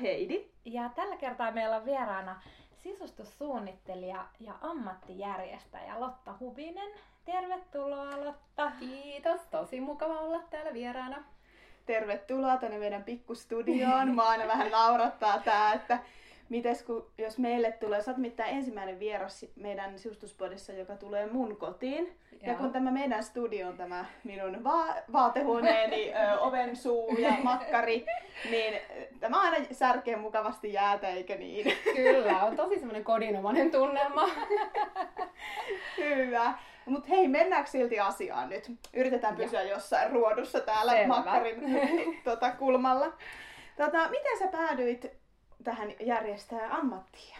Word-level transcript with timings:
Heidi. 0.00 0.44
Ja 0.64 0.90
tällä 0.94 1.16
kertaa 1.16 1.52
meillä 1.52 1.76
on 1.76 1.84
vieraana 1.84 2.40
sisustussuunnittelija 2.82 4.26
ja 4.40 4.54
ammattijärjestäjä 4.60 6.00
Lotta 6.00 6.34
Hubinen. 6.40 6.90
Tervetuloa 7.24 8.24
Lotta. 8.24 8.72
Kiitos, 8.78 9.40
tosi 9.50 9.80
mukava 9.80 10.20
olla 10.20 10.42
täällä 10.50 10.72
vieraana. 10.72 11.24
Tervetuloa 11.86 12.56
tänne 12.56 12.78
meidän 12.78 13.04
pikkustudioon. 13.04 14.14
Mä 14.14 14.28
aina 14.28 14.46
vähän 14.46 14.70
naurattaa 14.70 15.38
tää, 15.38 15.72
että 15.72 15.98
mites 16.50 16.82
kun, 16.82 17.10
jos 17.18 17.38
meille 17.38 17.72
tulee, 17.72 18.02
sä 18.02 18.10
oot 18.10 18.18
mitään 18.18 18.50
ensimmäinen 18.50 18.98
vieras 18.98 19.46
meidän 19.56 19.98
sisustuspodissa, 19.98 20.72
joka 20.72 20.96
tulee 20.96 21.26
mun 21.26 21.56
kotiin. 21.56 22.16
Ja 22.42 22.54
kun 22.54 22.72
tämä 22.72 22.90
meidän 22.90 23.22
studio 23.22 23.68
on 23.68 23.76
tämä 23.76 24.04
minun 24.24 24.64
va- 24.64 24.94
vaatehuoneeni, 25.12 26.12
ö, 26.14 26.38
oven 26.40 26.76
suu 26.76 27.16
ja 27.18 27.32
makkari, 27.42 28.06
niin 28.50 28.74
tämä 29.20 29.40
aina 29.40 29.66
särkee 29.72 30.16
mukavasti 30.16 30.72
jäätä, 30.72 31.08
eikö 31.08 31.36
niin? 31.36 31.72
Kyllä, 31.96 32.42
on 32.46 32.56
tosi 32.56 32.74
semmoinen 32.74 33.04
kodinomainen 33.04 33.70
tunnelma. 33.70 34.28
Hyvä. 35.98 36.54
Mutta 36.86 37.08
hei, 37.08 37.28
mennäänkö 37.28 37.70
silti 37.70 38.00
asiaan 38.00 38.48
nyt? 38.48 38.70
Yritetään 38.94 39.36
pysyä 39.36 39.62
ja. 39.62 39.70
jossain 39.70 40.12
ruodussa 40.12 40.60
täällä 40.60 40.92
Selvä. 40.92 41.06
makkarin 41.06 41.60
tota, 42.24 42.50
kulmalla. 42.50 43.12
Tota, 43.76 44.08
miten 44.08 44.38
sä 44.38 44.46
päädyit 44.46 45.19
tähän 45.64 45.92
järjestää 46.00 46.76
ammattia? 46.76 47.38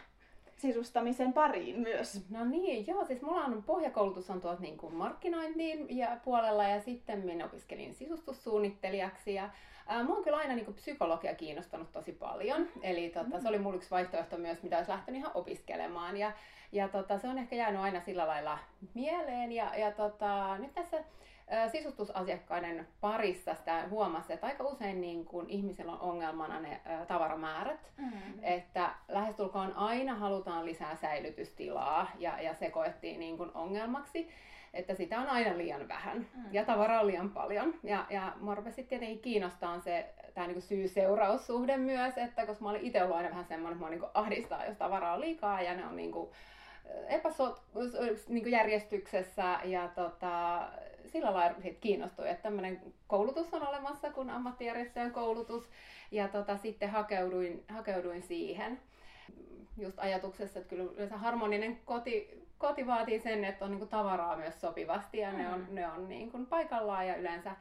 sisustamisen 0.61 1.33
pariin 1.33 1.81
myös. 1.81 2.31
No 2.31 2.45
niin, 2.45 2.87
joo, 2.87 3.05
siis 3.05 3.23
mulla 3.23 3.45
on 3.45 3.63
pohjakoulutus 3.63 4.31
on 4.31 4.41
tuolta 4.41 4.63
niin 4.63 4.77
kuin 4.77 4.95
markkinointiin 4.95 5.97
ja 5.97 6.17
puolella 6.25 6.65
ja 6.65 6.81
sitten 6.81 7.25
minä 7.25 7.45
opiskelin 7.45 7.95
sisustussuunnittelijaksi 7.95 9.35
ja 9.35 9.51
ää, 9.87 10.05
mua 10.05 10.17
on 10.17 10.25
kyllä 10.25 10.37
aina 10.37 10.55
niin 10.55 10.65
kuin 10.65 10.75
psykologia 10.75 11.35
kiinnostanut 11.35 11.93
tosi 11.93 12.13
paljon, 12.13 12.69
eli 12.83 13.11
tota, 13.11 13.37
mm. 13.37 13.43
se 13.43 13.49
oli 13.49 13.59
mulla 13.59 13.77
yksi 13.77 13.91
vaihtoehto 13.91 14.39
myös, 14.39 14.63
mitä 14.63 14.77
olisi 14.77 14.91
lähtenyt 14.91 15.19
ihan 15.21 15.33
opiskelemaan 15.35 16.17
ja, 16.17 16.33
ja 16.73 16.89
tota, 16.89 17.19
se 17.19 17.29
on 17.29 17.39
ehkä 17.39 17.57
jäänyt 17.57 17.81
aina 17.81 18.01
sillä 18.01 18.27
lailla 18.27 18.59
mieleen 18.95 19.53
ja, 19.53 19.79
ja 19.79 19.93
tota, 19.93 20.59
nyt 20.59 20.75
tässä 20.75 21.05
sisustusasiakkaiden 21.73 22.89
parissa 23.01 23.55
sitä 23.55 23.85
huomasi, 23.91 24.33
että 24.33 24.47
aika 24.47 24.65
usein 24.65 25.01
niin 25.01 25.25
kun 25.25 25.51
ihmisillä 25.51 25.93
on 25.93 26.01
ongelmana 26.01 26.61
ne 26.61 26.81
tavaramäärät, 27.09 27.91
mm-hmm. 27.97 28.39
että 28.43 28.91
lähestulkoon 29.09 29.73
aina 29.73 30.15
halutaan 30.15 30.65
lisää 30.65 30.97
säilytystilaa 30.97 32.11
ja, 32.19 32.43
ja 32.43 32.55
se 32.55 32.71
koettiin 32.71 33.21
niin 33.21 33.39
kun 33.39 33.51
ongelmaksi 33.55 34.29
että 34.75 34.95
sitä 34.95 35.21
on 35.21 35.27
aina 35.27 35.59
liian 35.59 35.89
vähän 35.89 36.19
mm. 36.19 36.45
ja 36.53 36.65
tavaraa 36.65 37.01
on 37.01 37.07
liian 37.07 37.31
paljon. 37.31 37.75
Ja, 37.83 38.07
ja 38.11 38.33
mua 38.41 38.55
rupesi 38.55 38.83
tietenkin 38.83 39.21
kiinnostaa 39.21 39.81
se 39.81 40.15
tämä 40.35 40.47
niinku 40.47 40.61
syy-seuraussuhde 40.61 41.77
myös, 41.77 42.19
että 42.19 42.47
koska 42.47 42.65
mä 42.65 42.71
olin 42.71 42.81
itse 42.81 43.03
ollut 43.03 43.17
aina 43.17 43.29
vähän 43.29 43.45
semmoinen, 43.45 43.73
että 43.73 43.81
mua 43.81 43.91
niinku 43.91 44.09
ahdistaa, 44.15 44.65
jos 44.65 44.77
tavaraa 44.77 45.15
on 45.15 45.21
liikaa 45.21 45.63
ja 45.63 45.75
ne 45.75 45.87
on 45.87 45.97
niinku 45.97 46.33
epäsot, 47.09 47.63
niinku 48.29 48.49
järjestyksessä 48.49 49.61
ja 49.65 49.89
tota, 49.89 50.69
sillä 51.11 51.35
lailla 51.35 51.61
sit 51.61 51.79
kiinnostui, 51.79 52.29
että 52.29 52.43
tämmöinen 52.43 52.81
koulutus 53.07 53.55
on 53.55 53.69
olemassa 53.69 54.11
kuin 54.11 54.31
ammattijärjestöjen 54.31 55.13
koulutus 55.13 55.71
ja 56.11 56.29
tota, 56.29 56.57
sitten 56.57 56.91
hakeuduin, 56.91 57.65
hakeuduin 57.69 58.23
siihen 58.23 58.81
just 59.77 59.99
ajatuksessa, 59.99 60.59
että 60.59 60.69
kyllä 60.69 60.93
yleensä 60.95 61.17
harmoninen 61.17 61.81
koti, 61.85 62.45
koti 62.59 62.87
vaatii 62.87 63.21
sen, 63.21 63.45
että 63.45 63.65
on 63.65 63.71
niinku 63.71 63.87
tavaraa 63.87 64.37
myös 64.37 64.61
sopivasti 64.61 65.19
ja 65.19 65.33
mm. 65.33 65.39
ne 65.39 65.53
on, 65.53 65.67
ne 65.71 65.89
on 65.89 66.09
niinku 66.09 66.47
paikallaan 66.47 67.09
ja 67.09 67.17
yleensä 67.17 67.57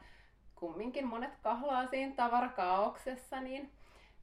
kumminkin 0.54 1.06
monet 1.06 1.36
kahlaa 1.42 1.86
siinä 1.86 2.14
tavarakaauksessa, 2.14 3.40
niin 3.40 3.70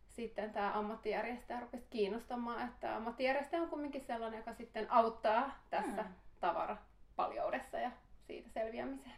sitten 0.07 0.53
tämä 0.53 0.73
ammattijärjestäjä 0.73 1.59
rupesi 1.59 1.87
kiinnostamaan, 1.89 2.67
että 2.67 2.95
ammattijärjestäjä 2.95 3.61
on 3.61 3.69
kumminkin 3.69 4.03
sellainen, 4.03 4.37
joka 4.37 4.53
sitten 4.53 4.91
auttaa 4.91 5.63
tässä 5.69 6.01
mm. 6.01 6.09
tavarapaljoudessa 6.39 7.79
ja 7.79 7.91
siitä 8.27 8.49
selviämiseen. 8.49 9.15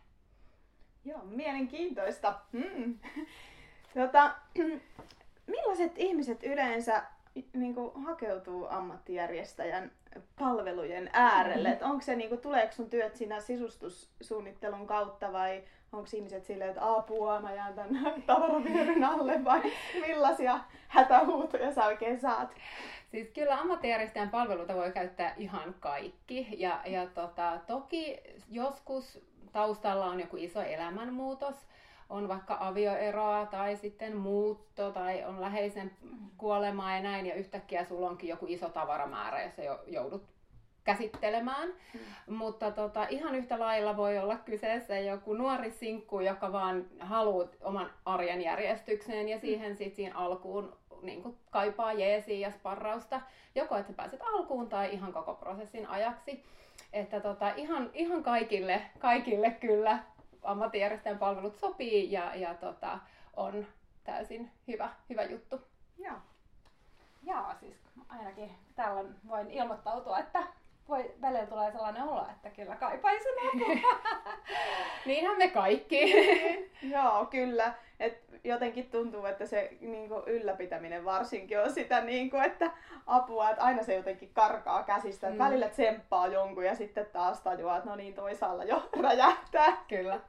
Joo, 1.06 1.20
mielenkiintoista. 1.26 2.40
Mm. 2.52 3.00
Tota, 3.94 4.36
millaiset 5.48 5.92
ihmiset 5.96 6.44
yleensä 6.44 7.04
niin 7.54 7.76
kuin, 7.76 8.04
hakeutuu 8.04 8.68
ammattijärjestäjän 8.70 9.92
palvelujen 10.40 11.10
äärelle? 11.14 11.70
Mm-hmm. 11.70 11.90
onko 11.90 12.02
se, 12.02 12.16
niin 12.16 12.30
kuin, 12.30 12.42
tuleeko 12.42 12.74
sun 12.74 12.90
työt 12.90 13.16
siinä 13.16 13.40
sisustussuunnittelun 13.40 14.88
kautta 14.88 15.34
vai 15.34 15.64
onko 15.92 16.08
ihmiset 16.14 16.46
silleen, 16.46 16.70
että 16.70 16.94
apua, 16.96 17.42
mä 17.42 17.54
jään 17.54 17.74
tämän 17.74 18.06
tavaravyöryn 18.28 19.04
alle 19.04 19.44
vai 19.44 19.62
millaisia 20.08 20.60
hätähuutoja 20.88 21.74
sä 21.74 21.86
oikein 21.86 22.20
saat? 22.20 22.56
Siis 23.12 23.30
kyllä 23.30 23.60
ammattijärjestäjän 23.60 24.30
palveluita 24.30 24.76
voi 24.76 24.92
käyttää 24.92 25.34
ihan 25.38 25.76
kaikki. 25.80 26.48
Ja, 26.58 26.82
ja 26.86 27.08
tota, 27.08 27.60
toki 27.68 28.20
joskus 28.50 29.20
taustalla 29.52 30.06
on 30.06 30.20
joku 30.20 30.38
iso 30.38 30.62
elämänmuutos, 30.62 31.56
on 32.10 32.28
vaikka 32.28 32.58
avioeroa 32.60 33.46
tai 33.46 33.76
sitten 33.76 34.18
muutto 34.18 34.92
tai 34.92 35.24
on 35.24 35.42
läheisen 35.42 35.92
kuolemaa 36.38 36.96
ja 36.96 37.02
näin, 37.02 37.26
ja 37.26 37.36
yhtäkkiä 37.36 37.86
sulla 37.86 38.10
onkin 38.10 38.30
joku 38.30 38.46
iso 38.50 38.70
tavaramäärä, 38.70 39.42
ja 39.42 39.52
sä 39.52 39.62
joudut 39.88 40.24
käsittelemään. 40.84 41.70
Mm. 41.70 42.34
Mutta 42.36 42.72
tota, 42.72 43.08
ihan 43.10 43.36
yhtä 43.36 43.60
lailla 43.60 43.98
voi 43.98 44.18
olla 44.18 44.38
kyseessä 44.38 45.00
joku 45.00 45.34
nuori 45.34 45.72
sinkku, 45.72 46.20
joka 46.20 46.52
vaan 46.52 46.86
haluaa 47.00 47.48
oman 47.62 47.90
arjen 48.06 48.42
järjestykseen 48.42 49.30
ja 49.30 49.40
siihen 49.40 49.78
sitten 49.78 49.96
siinä 49.96 50.16
alkuun 50.18 50.78
niin 51.02 51.24
kuin 51.24 51.38
kaipaa 51.50 51.94
jeesiä 51.94 52.48
ja 52.48 52.52
sparrausta, 52.52 53.22
joko 53.56 53.78
että 53.78 53.94
pääset 53.94 54.22
alkuun 54.22 54.70
tai 54.70 54.94
ihan 54.94 55.14
koko 55.14 55.34
prosessin 55.34 55.88
ajaksi. 55.88 56.44
Että 56.94 57.20
tota, 57.20 57.50
ihan, 57.56 57.90
ihan 57.94 58.24
kaikille, 58.24 58.82
kaikille 59.00 59.52
kyllä 59.52 60.00
ammattijärjestäjän 60.44 61.20
palvelut 61.20 61.58
sopii 61.58 62.12
ja, 62.12 62.36
ja 62.36 62.54
tota, 62.54 63.00
on 63.36 63.68
täysin 64.04 64.52
hyvä, 64.68 64.90
hyvä 65.10 65.24
juttu. 65.24 65.62
Joo. 65.98 66.16
Joo, 67.24 67.46
siis 67.60 67.78
ainakin 68.10 68.52
tällöin 68.76 69.16
voin 69.28 69.52
ilmoittautua, 69.52 70.20
että 70.20 70.44
voi, 70.90 71.12
välillä 71.22 71.46
tulee 71.46 71.72
sellainen 71.72 72.04
olo, 72.04 72.28
että 72.32 72.50
kyllä 72.50 72.76
kaipaisin 72.76 73.34
apua. 73.48 74.00
Niinhän 75.06 75.38
me 75.38 75.48
kaikki. 75.48 76.14
Joo, 76.94 77.26
kyllä. 77.26 77.74
Et 78.00 78.24
jotenkin 78.44 78.90
tuntuu, 78.92 79.26
että 79.26 79.46
se 79.46 79.78
niin 79.82 80.10
kuin, 80.10 80.24
ylläpitäminen 80.28 81.06
varsinkin 81.06 81.60
on 81.60 81.72
sitä, 81.72 82.02
niin 82.02 82.30
kuin, 82.30 82.44
että 82.44 82.72
apua, 83.06 83.50
että 83.50 83.64
aina 83.64 83.84
se 83.84 83.96
jotenkin 83.96 84.34
karkaa 84.34 84.84
käsistä. 84.84 85.30
Mm. 85.30 85.38
Välillä 85.38 85.70
tsemppaa 85.70 86.28
jonkun 86.28 86.66
ja 86.66 86.76
sitten 86.76 87.06
taas 87.06 87.42
tajuaa, 87.42 87.78
että 87.78 87.90
no 87.90 87.96
niin, 87.96 88.14
toisaalla 88.14 88.64
jo 88.64 88.90
räjähtää. 89.04 89.78
Kyllä. 89.88 90.20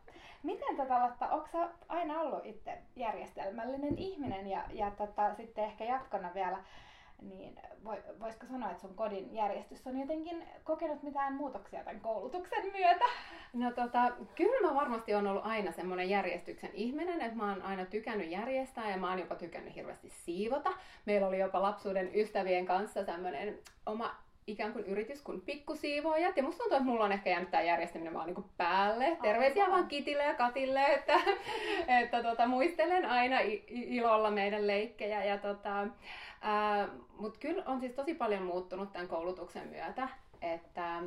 Miten 0.43 0.77
tätä 0.77 1.03
Lotta, 1.03 1.29
onko 1.29 1.69
aina 1.89 2.21
ollut 2.21 2.47
itse 2.47 2.79
järjestelmällinen 2.97 3.99
ihminen 3.99 4.47
ja, 4.47 4.63
ja 4.73 4.91
tota, 4.91 5.35
sitten 5.35 5.65
ehkä 5.65 5.85
jatkona 5.85 6.35
vielä, 6.35 6.59
niin 7.21 7.61
voisiko 8.21 8.47
sanoa, 8.47 8.71
että 8.71 8.81
sun 8.81 8.95
kodin 8.95 9.35
järjestys 9.35 9.87
on 9.87 10.01
jotenkin 10.01 10.45
kokenut 10.65 11.03
mitään 11.03 11.35
muutoksia 11.35 11.85
tämän 11.85 12.01
koulutuksen 12.01 12.73
myötä? 12.73 13.05
No 13.53 13.71
tota, 13.73 14.13
kyllä 14.35 14.69
mä 14.69 14.75
varmasti 14.75 15.15
on 15.15 15.27
ollut 15.27 15.47
aina 15.47 15.73
semmoinen 15.73 16.11
järjestyksen 16.11 16.71
ihminen, 16.75 17.21
että 17.21 17.37
mä 17.37 17.49
oon 17.49 17.63
aina 17.63 17.85
tykännyt 17.85 18.31
järjestää 18.31 18.91
ja 18.91 18.97
mä 18.97 19.11
oon 19.11 19.19
jopa 19.19 19.35
tykännyt 19.35 19.75
hirveästi 19.75 20.11
siivota. 20.11 20.73
Meillä 21.07 21.27
oli 21.27 21.39
jopa 21.39 21.63
lapsuuden 21.63 22.11
ystävien 22.15 22.67
kanssa 22.67 23.05
semmoinen 23.05 23.59
oma 23.87 24.15
ikään 24.47 24.73
kuin 24.73 24.85
yritys 24.85 25.23
kuin 25.23 25.41
pikkusiivoojat. 25.41 26.37
Ja 26.37 26.43
musta 26.43 26.59
tuntuu, 26.59 26.77
että 26.77 26.91
mulla 26.91 27.05
on 27.05 27.13
ehkä 27.13 27.31
jäänyt 27.31 27.51
tämä 27.51 27.63
järjestäminen 27.63 28.15
vaan 28.15 28.27
niin 28.27 28.45
päälle. 28.57 29.17
Terveisiä 29.23 29.71
vaan 29.71 29.89
Kitille 29.89 30.23
ja 30.23 30.35
Katille, 30.35 30.87
että, 30.87 31.21
että 32.01 32.23
tota, 32.23 32.47
muistelen 32.47 33.05
aina 33.07 33.37
ilolla 33.69 34.31
meidän 34.31 34.67
leikkejä. 34.67 35.25
Ja 35.25 35.39
tota, 35.39 35.87
Mutta 37.19 37.39
kyllä 37.39 37.63
on 37.67 37.81
siis 37.81 37.93
tosi 37.93 38.15
paljon 38.15 38.43
muuttunut 38.43 38.93
tämän 38.93 39.09
koulutuksen 39.09 39.69
myötä. 39.69 40.09
Että 40.43 41.03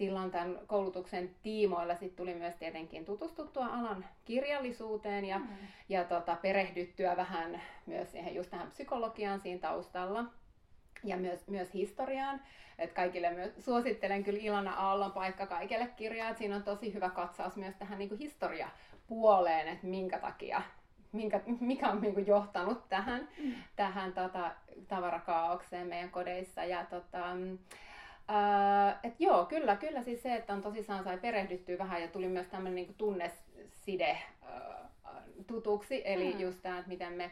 silloin 0.00 0.30
tämän 0.30 0.58
koulutuksen 0.66 1.34
tiimoilla 1.42 1.94
sit 1.94 2.16
tuli 2.16 2.34
myös 2.34 2.54
tietenkin 2.54 3.04
tutustuttua 3.04 3.66
alan 3.66 4.04
kirjallisuuteen 4.24 5.24
ja, 5.24 5.38
mm. 5.38 5.46
ja 5.88 6.04
tota, 6.04 6.36
perehdyttyä 6.36 7.16
vähän 7.16 7.62
myös 7.86 8.12
siihen, 8.12 8.34
just 8.34 8.50
tähän 8.50 8.68
psykologiaan 8.68 9.40
siinä 9.40 9.60
taustalla 9.60 10.24
ja 11.04 11.16
myös, 11.16 11.48
myös 11.48 11.74
historiaan. 11.74 12.40
Et 12.78 12.92
kaikille 12.92 13.30
myös 13.30 13.64
suosittelen 13.64 14.24
kyllä 14.24 14.40
Ilona 14.42 14.74
Aallon 14.74 15.12
paikka 15.12 15.46
kaikille 15.46 15.86
kirjaa. 15.96 16.34
Siinä 16.34 16.56
on 16.56 16.62
tosi 16.62 16.94
hyvä 16.94 17.10
katsaus 17.10 17.56
myös 17.56 17.74
tähän 17.74 17.98
niin 17.98 18.18
historiapuoleen, 18.18 19.68
että 19.68 19.86
minkä 19.86 20.18
takia 20.18 20.62
minkä, 21.12 21.40
mikä 21.60 21.88
on 21.88 22.00
niin 22.00 22.14
kuin 22.14 22.26
johtanut 22.26 22.88
tähän, 22.88 23.28
mm. 23.38 23.52
tähän 23.76 24.12
tota, 24.12 24.50
tavarakaaukseen 24.88 25.86
meidän 25.86 26.10
kodeissa. 26.10 26.64
Ja, 26.64 26.84
tota, 26.84 27.24
ää, 28.28 29.00
et 29.02 29.14
joo, 29.18 29.46
kyllä, 29.46 29.76
kyllä 29.76 30.02
siis 30.02 30.22
se, 30.22 30.34
että 30.34 30.52
on 30.52 30.62
tosissaan 30.62 31.04
sai 31.04 31.18
perehdyttyä 31.18 31.78
vähän 31.78 32.02
ja 32.02 32.08
tuli 32.08 32.28
myös 32.28 32.46
tämmöinen 32.46 32.74
niin 32.74 32.94
tunneside 32.94 34.18
ää, 34.42 34.88
tutuksi, 35.46 36.02
eli 36.04 36.34
mm. 36.34 36.40
just 36.40 36.58
tämä, 36.62 36.78
että 36.78 36.88
miten 36.88 37.12
me 37.12 37.30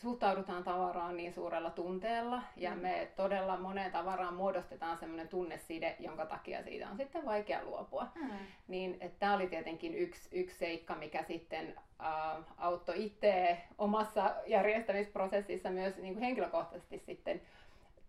suhtaudutaan 0.00 0.64
tavaraan 0.64 1.16
niin 1.16 1.32
suurella 1.32 1.70
tunteella 1.70 2.42
ja 2.56 2.74
mm. 2.74 2.80
me 2.80 3.08
todella 3.16 3.56
moneen 3.56 3.92
tavaraan 3.92 4.34
muodostetaan 4.34 4.98
semmoinen 4.98 5.28
tunneside, 5.28 5.96
jonka 5.98 6.26
takia 6.26 6.62
siitä 6.62 6.90
on 6.90 6.96
sitten 6.96 7.24
vaikea 7.24 7.64
luopua. 7.64 8.06
Mm. 8.14 8.30
Niin 8.68 9.00
tämä 9.18 9.34
oli 9.34 9.46
tietenkin 9.46 9.94
yksi, 9.94 10.28
yksi 10.32 10.58
seikka, 10.58 10.94
mikä 10.94 11.22
sitten 11.22 11.74
äh, 12.00 12.44
auttoi 12.58 13.04
itse 13.04 13.58
omassa 13.78 14.34
järjestämisprosessissa 14.46 15.70
myös 15.70 15.96
niin 15.96 16.14
kuin 16.14 16.24
henkilökohtaisesti 16.24 16.98
sitten 16.98 17.40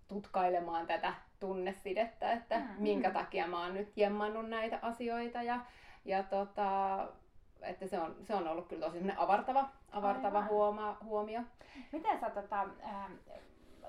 tutkailemaan 0.08 0.88
tätä 0.88 1.14
tunnesidettä, 1.40 2.32
että 2.32 2.60
mm. 2.60 2.66
minkä 2.78 3.12
takia 3.12 3.48
mä 3.48 3.64
oon 3.64 3.74
nyt 3.74 3.92
jemmannut 3.96 4.50
näitä 4.50 4.80
asioita 4.82 5.44
ja, 5.44 5.60
ja 6.06 6.24
tota, 6.24 7.08
että 7.62 7.88
se 7.88 8.00
on, 8.00 8.16
se 8.24 8.36
on 8.36 8.48
ollut 8.48 8.68
kyllä 8.68 8.86
tosi 8.86 9.00
avartava, 9.18 9.70
avartava 9.92 10.44
huoma, 10.44 10.98
huomio. 11.04 11.42
Miten 11.92 12.20
sä 12.20 12.30
tota, 12.30 12.68
äh, 12.84 13.12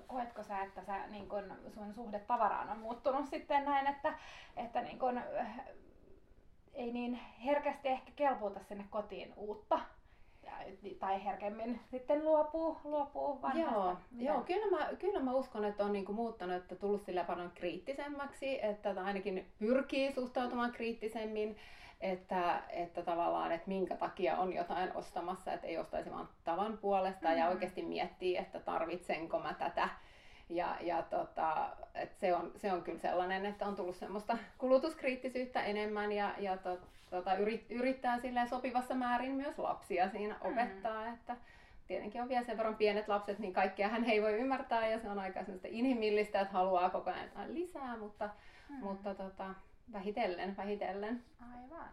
koetko 0.06 0.42
sä, 0.42 0.62
että 0.62 0.84
sä, 0.84 1.06
niin 1.06 1.28
kun 1.28 1.52
sun 1.69 1.94
suhde 1.94 2.19
tavaraan 2.19 2.70
on 2.70 2.78
muuttunut 2.78 3.26
sitten 3.26 3.64
näin, 3.64 3.86
että, 3.86 4.19
että 4.56 4.80
niin 4.80 4.98
kun, 4.98 5.19
äh, 5.19 5.60
ei 6.74 6.92
niin 6.92 7.20
herkästi 7.44 7.88
ehkä 7.88 8.12
kelpuuta 8.16 8.60
sinne 8.60 8.84
kotiin 8.90 9.32
uutta? 9.36 9.80
tai 11.00 11.24
herkemmin 11.24 11.80
sitten 11.90 12.24
luopuu, 12.24 12.76
luopuu 12.84 13.42
vanhasta. 13.42 13.74
Joo, 13.74 13.96
joo 14.19 14.40
kyllä, 14.40 14.78
mä, 14.78 14.88
kyllä 14.98 15.20
mä 15.20 15.32
uskon, 15.32 15.64
että 15.64 15.84
on 15.84 15.92
niinku 15.92 16.12
muuttanut, 16.12 16.56
että 16.56 16.76
tullut 16.76 17.02
sillä 17.02 17.24
paljon 17.24 17.50
kriittisemmäksi, 17.54 18.64
että 18.64 18.94
ainakin 19.04 19.46
pyrkii 19.58 20.12
suhtautumaan 20.12 20.72
kriittisemmin 20.72 21.56
että, 22.02 22.62
että 22.70 23.02
tavallaan, 23.02 23.52
että 23.52 23.69
minkä 23.69 23.96
takia 23.96 24.37
on 24.37 24.52
jotain 24.52 24.96
ostamassa, 24.96 25.52
että 25.52 25.66
ei 25.66 25.78
ostaisi 25.78 26.10
vaan 26.10 26.28
tavan 26.44 26.78
puolesta 26.78 27.28
mm-hmm. 27.28 27.38
ja 27.38 27.49
oikeasti 27.49 27.82
miettii, 27.82 28.37
että 28.37 28.60
tarvitsenko 28.60 29.38
mä 29.38 29.54
tätä. 29.54 29.88
Ja, 30.49 30.76
ja 30.81 31.02
tota, 31.02 31.69
että 31.94 32.20
se, 32.20 32.34
on, 32.34 32.52
se 32.56 32.72
on 32.72 32.82
kyllä 32.82 32.99
sellainen, 32.99 33.46
että 33.46 33.66
on 33.66 33.76
tullut 33.76 33.96
semmoista 33.96 34.38
kulutuskriittisyyttä 34.58 35.62
enemmän 35.62 36.12
ja, 36.12 36.34
ja 36.38 36.56
to, 36.56 36.78
tota, 37.10 37.34
yrit, 37.34 37.70
yrittää 37.70 38.20
silleen 38.20 38.48
sopivassa 38.48 38.94
määrin 38.94 39.32
myös 39.32 39.58
lapsia 39.58 40.10
siinä 40.10 40.34
mm-hmm. 40.34 40.52
opettaa, 40.52 41.06
mm. 41.06 41.14
että 41.14 41.37
tietenkin 41.87 42.22
on 42.22 42.28
vielä 42.28 42.44
sen 42.44 42.56
verran 42.56 42.76
pienet 42.76 43.08
lapset, 43.08 43.38
niin 43.38 43.52
kaikkea 43.52 43.88
hän 43.88 44.05
ei 44.05 44.22
voi 44.22 44.32
ymmärtää 44.32 44.87
ja 44.87 44.98
se 44.98 45.08
on 45.08 45.19
aika 45.19 45.40
inhimillistä, 45.69 46.40
että 46.40 46.55
haluaa 46.55 46.90
koko 46.90 47.10
ajan 47.10 47.55
lisää, 47.55 47.96
mutta, 47.96 48.31
mm. 48.69 48.76
mutta 48.76 49.14
tota, 49.14 49.55
vähitellen, 49.93 50.56
vähitellen. 50.56 51.25
Aivan. 51.40 51.88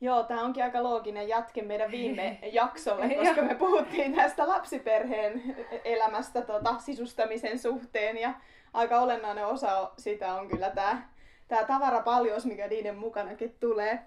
Joo, 0.00 0.22
tämä 0.22 0.42
onkin 0.42 0.64
aika 0.64 0.82
looginen 0.82 1.28
jatke 1.28 1.62
meidän 1.62 1.90
viime 1.90 2.38
jaksolle, 2.52 3.14
koska 3.14 3.42
me 3.42 3.54
puhuttiin 3.54 4.14
tästä 4.14 4.48
lapsiperheen 4.48 5.56
elämästä 5.84 6.42
tota, 6.42 6.78
sisustamisen 6.78 7.58
suhteen 7.58 8.18
ja 8.18 8.34
aika 8.72 9.00
olennainen 9.00 9.46
osa 9.46 9.90
sitä 9.98 10.34
on 10.34 10.48
kyllä 10.48 10.70
tämä 10.70 11.02
tää 11.48 11.64
tavarapaljous, 11.64 12.46
mikä 12.46 12.68
niiden 12.68 12.96
mukanakin 12.96 13.56
tulee. 13.60 14.02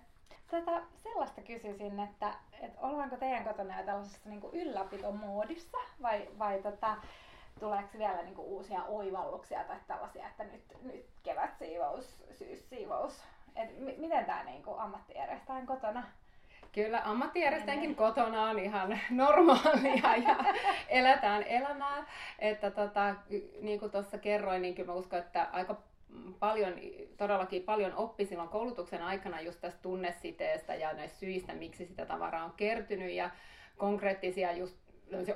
Tätä 0.48 0.82
sellaista 0.96 1.42
kysyisin, 1.42 2.00
että, 2.00 2.34
että 2.62 2.82
ollaanko 2.82 3.18
teidän 3.18 3.44
kotona 3.44 3.80
jo 3.80 3.86
tällaisessa 3.86 4.30
niin 4.30 4.42
ylläpitomoodissa 4.54 5.78
vai, 6.02 6.28
vai 6.40 6.62
tota, 6.62 6.96
tuleeko 7.60 7.98
vielä 7.98 8.22
niinku 8.22 8.42
uusia 8.42 8.84
oivalluksia 8.84 9.64
tai 9.64 9.78
tällaisia, 9.88 10.28
että 10.28 10.44
nyt, 10.44 10.64
nyt 10.84 11.06
kevätsiivous, 11.24 12.24
syyssiivous. 12.32 13.24
Et 13.56 13.80
m- 13.80 14.02
miten 14.02 14.26
tämä 14.26 14.44
niinku 14.44 14.76
ammattijärjestäjän 14.78 15.66
kotona 15.66 16.04
Kyllä 16.76 17.02
ammattijärjestäjänkin 17.06 17.96
kotona 17.96 18.44
on 18.44 18.60
ihan 18.60 19.00
normaalia 19.10 20.16
ja 20.16 20.36
eletään 20.90 21.44
elämää. 21.44 22.06
Että 22.40 22.72
tota, 22.72 23.16
niin 23.62 23.80
kuin 23.80 23.92
tuossa 23.92 24.18
kerroin, 24.18 24.62
niin 24.62 24.76
kyllä 24.76 24.88
mä 24.88 24.94
uskon, 24.94 25.20
että 25.20 25.50
aika 25.52 25.78
paljon, 26.40 26.74
todellakin 27.18 27.64
paljon 27.64 27.94
oppi 27.94 28.26
silloin 28.26 28.50
koulutuksen 28.50 29.02
aikana 29.02 29.42
just 29.42 29.62
tästä 29.62 29.82
tunnesiteestä 29.82 30.76
ja 30.76 30.94
näistä 30.94 31.20
syistä, 31.20 31.54
miksi 31.54 31.86
sitä 31.86 32.06
tavaraa 32.06 32.46
on 32.46 32.54
kertynyt 32.58 33.12
ja 33.12 33.30
konkreettisia 33.78 34.52
just 34.52 34.78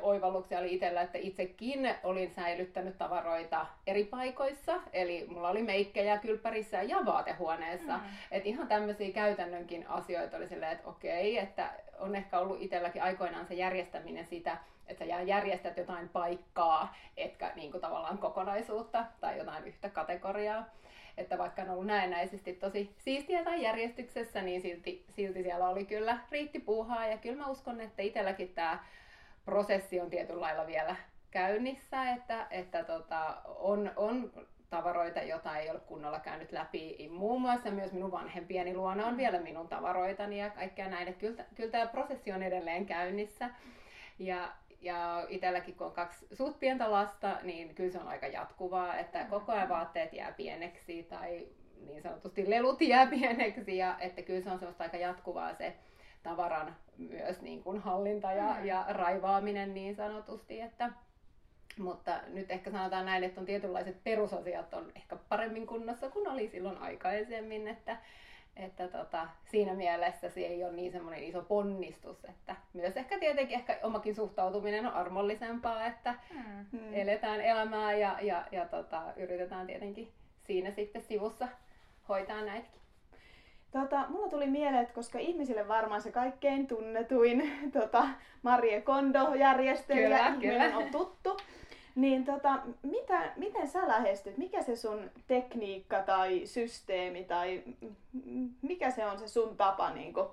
oivalluksia 0.02 0.60
oli 0.60 0.74
itsellä, 0.74 1.02
että 1.02 1.18
itsekin 1.18 1.96
olin 2.04 2.32
säilyttänyt 2.32 2.98
tavaroita 2.98 3.66
eri 3.88 4.04
paikoissa. 4.06 4.82
Eli 4.94 5.26
mulla 5.28 5.50
oli 5.50 5.64
meikkejä 5.64 6.18
kylppärissä 6.18 6.82
ja 6.82 7.06
vaatehuoneessa. 7.06 7.98
Mm. 7.98 8.04
Että 8.32 8.50
ihan 8.50 8.68
tämmöisiä 8.68 9.12
käytännönkin 9.12 9.88
asioita 9.88 10.38
oli 10.38 10.48
silleen, 10.48 10.72
että 10.72 10.90
okei, 10.90 11.38
että 11.38 11.70
on 12.00 12.16
ehkä 12.16 12.40
ollut 12.40 12.62
itselläkin 12.62 13.04
aikoinaan 13.04 13.48
se 13.48 13.54
järjestäminen 13.54 14.26
sitä, 14.26 14.58
että 14.88 15.06
sä 15.06 15.22
järjestät 15.22 15.78
jotain 15.78 16.10
paikkaa, 16.10 16.96
etkä 17.18 17.52
niin 17.56 17.72
kuin 17.72 17.82
tavallaan 17.82 18.18
kokonaisuutta 18.18 19.06
tai 19.22 19.38
jotain 19.38 19.68
yhtä 19.68 19.90
kategoriaa. 19.90 20.66
Että 21.18 21.38
vaikka 21.38 21.62
on 21.62 21.70
ollut 21.70 21.86
näennäisesti 21.86 22.54
tosi 22.54 22.90
siistiä 22.98 23.44
tai 23.44 23.62
järjestyksessä, 23.64 24.42
niin 24.42 24.62
silti, 24.62 25.06
silti 25.10 25.44
siellä 25.44 25.70
oli 25.70 25.86
kyllä 25.86 26.18
riitti 26.32 26.60
puuhaa. 26.60 27.08
Ja 27.08 27.18
kyllä 27.18 27.38
mä 27.38 27.48
uskon, 27.48 27.82
että 27.82 28.02
itselläkin 28.02 28.50
tämä 28.50 28.80
prosessi 29.50 30.00
on 30.00 30.10
tietyllä 30.10 30.42
lailla 30.42 30.68
vielä 30.68 30.96
käynnissä, 31.32 32.12
että, 32.12 32.48
että 32.52 32.84
tota, 32.84 33.38
on, 33.46 33.92
on 33.96 34.32
tavaroita, 34.70 35.20
joita 35.20 35.58
ei 35.58 35.70
ole 35.70 35.80
kunnolla 35.80 36.20
käynyt 36.20 36.52
läpi. 36.52 37.10
Muun 37.12 37.42
muassa 37.42 37.72
myös 37.72 37.92
minun 37.92 38.12
vanhempieni 38.12 38.76
luona 38.76 39.06
on 39.06 39.18
vielä 39.18 39.40
minun 39.40 39.68
tavaroitani 39.68 40.40
ja 40.40 40.50
kaikkea 40.50 40.90
näin. 40.90 41.14
Kyllä, 41.14 41.46
kyllä 41.56 41.72
tämä 41.72 41.88
prosessi 41.88 42.32
on 42.32 42.44
edelleen 42.44 42.86
käynnissä. 42.86 43.50
Ja, 44.20 44.52
ja 44.82 45.26
itselläkin 45.30 45.76
kun 45.76 45.88
on 45.88 45.94
kaksi 45.94 46.28
suht 46.34 46.60
pientä 46.60 46.92
lasta, 46.92 47.38
niin 47.44 47.76
kyllä 47.76 47.92
se 47.92 48.00
on 48.00 48.08
aika 48.08 48.28
jatkuvaa, 48.28 48.98
että 48.98 49.26
koko 49.30 49.52
ajan 49.52 49.70
vaatteet 49.70 50.14
jää 50.14 50.32
pieneksi 50.32 51.04
tai 51.04 51.48
niin 51.86 52.02
sanotusti 52.02 52.50
lelut 52.50 52.82
jää 52.82 53.08
pieneksi 53.08 53.78
ja 53.78 53.96
että 54.00 54.22
kyllä 54.22 54.42
se 54.42 54.50
on 54.52 54.60
semmoista 54.60 54.84
aika 54.84 54.98
jatkuvaa 54.98 55.54
se 55.54 55.76
tavaran 56.24 56.76
myös 56.98 57.42
niin 57.42 57.64
kuin 57.64 57.80
hallinta 57.80 58.32
ja, 58.32 58.56
mm. 58.60 58.66
ja 58.66 58.86
raivaaminen 58.90 59.74
niin 59.74 59.96
sanotusti. 59.96 60.62
Että, 60.62 60.90
mutta 61.80 62.20
nyt 62.28 62.52
ehkä 62.52 62.72
sanotaan 62.72 63.06
näin, 63.06 63.24
että 63.24 63.40
on 63.40 63.46
tietynlaiset 63.46 64.04
perusasiat 64.04 64.74
on 64.74 64.92
ehkä 64.96 65.18
paremmin 65.30 65.68
kunnossa 65.68 66.10
kuin 66.10 66.28
oli 66.28 66.50
silloin 66.50 66.78
aikaisemmin, 66.78 67.68
että, 67.68 67.98
että 68.56 68.88
tota, 68.88 69.28
siinä 69.46 69.74
mielessä 69.74 70.30
se 70.30 70.42
ei 70.42 70.64
ole 70.64 70.74
niin 70.74 70.92
semmoinen 70.92 71.24
iso 71.24 71.42
ponnistus, 71.42 72.26
että 72.26 72.56
myös 72.74 72.98
ehkä 72.98 73.20
tietenkin 73.20 73.60
ehkä 73.60 73.80
omakin 73.84 74.16
suhtautuminen 74.16 74.86
on 74.86 74.94
armollisempaa, 74.94 75.86
että 75.86 76.16
mm. 76.72 76.94
eletään 76.94 77.42
elämää 77.42 77.94
ja, 77.94 78.18
ja, 78.22 78.46
ja 78.52 78.66
tota, 78.66 79.04
yritetään 79.18 79.68
tietenkin 79.68 80.12
siinä 80.44 80.72
sitten 80.72 81.02
sivussa 81.02 81.48
hoitaa 82.10 82.42
näitäkin. 82.42 82.79
Tota, 83.72 84.06
mulla 84.10 84.30
tuli 84.30 84.48
mieleen, 84.48 84.82
että 84.82 84.94
koska 84.94 85.20
ihmisille 85.20 85.68
varmaan 85.68 86.02
se 86.02 86.12
kaikkein 86.12 86.68
tunnetuin 86.68 87.52
tota, 87.80 88.08
Marie 88.42 88.82
Kondo-järjestelijä 88.82 90.28
ihminen 90.28 90.76
on 90.76 90.90
tuttu, 90.92 91.38
niin 91.96 92.26
tota, 92.26 92.60
mitä, 92.84 93.32
miten 93.36 93.68
sä 93.68 93.88
lähestyt? 93.88 94.38
Mikä 94.38 94.64
se 94.64 94.76
sun 94.76 95.12
tekniikka 95.28 96.02
tai 96.04 96.42
systeemi 96.46 97.24
tai 97.24 97.64
mikä 98.62 98.92
se 98.92 99.06
on 99.06 99.20
se 99.20 99.28
sun 99.28 99.58
tapa 99.58 99.90
niin 99.90 100.14
kun, 100.14 100.32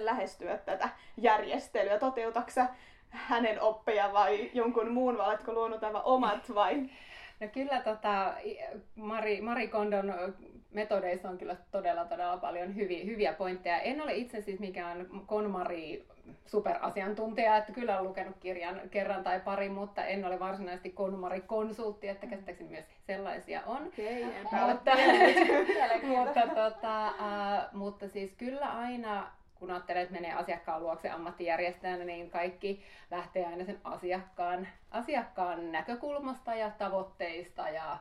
lähestyä 0.00 0.58
tätä 0.58 0.88
järjestelyä? 1.16 1.98
Toteutatko 1.98 2.60
hänen 3.08 3.60
oppeja 3.60 4.12
vai 4.12 4.50
jonkun 4.54 4.90
muun 4.90 5.18
vai 5.18 5.28
oletko 5.28 5.52
luonut 5.52 5.84
aivan 5.84 6.02
omat 6.04 6.54
vai? 6.54 6.90
No 7.40 7.48
kyllä 7.48 7.80
tota, 7.80 8.34
Mari, 8.96 9.40
Mari 9.40 9.68
Kondon 9.68 10.14
metodeissa 10.74 11.28
on 11.28 11.38
kyllä 11.38 11.56
todella, 11.70 12.04
todella 12.04 12.36
paljon 12.36 12.76
hyviä, 12.76 13.04
hyviä 13.04 13.32
pointteja. 13.32 13.78
En 13.78 14.02
ole 14.02 14.14
itse 14.14 14.40
siis 14.40 14.60
mikään 14.60 15.06
KonMari 15.26 16.06
superasiantuntija, 16.46 17.56
että 17.56 17.72
kyllä 17.72 17.94
olen 17.94 18.08
lukenut 18.08 18.36
kirjan 18.40 18.80
kerran 18.90 19.24
tai 19.24 19.40
pari, 19.40 19.68
mutta 19.68 20.04
en 20.04 20.24
ole 20.24 20.40
varsinaisesti 20.40 20.90
KonMari-konsultti, 20.90 22.08
että 22.08 22.26
käsittääkseni 22.26 22.70
myös 22.70 22.84
sellaisia 23.06 23.62
on. 23.66 23.86
Okay, 23.86 24.24
mutta, 24.68 24.90
mutta, 26.06 26.40
tota, 26.54 27.08
uh, 27.08 27.78
mutta 27.78 28.08
siis 28.08 28.32
kyllä 28.38 28.66
aina 28.66 29.30
kun 29.64 29.70
ajattelee, 29.70 30.02
että 30.02 30.14
menee 30.14 30.32
asiakkaan 30.32 30.82
luokse 30.82 31.10
ammattijärjestäjänä, 31.10 32.04
niin 32.04 32.30
kaikki 32.30 32.82
lähtee 33.10 33.46
aina 33.46 33.64
sen 33.64 33.78
asiakkaan, 33.84 34.68
asiakkaan 34.90 35.72
näkökulmasta 35.72 36.54
ja 36.54 36.70
tavoitteista 36.70 37.68
ja 37.68 37.98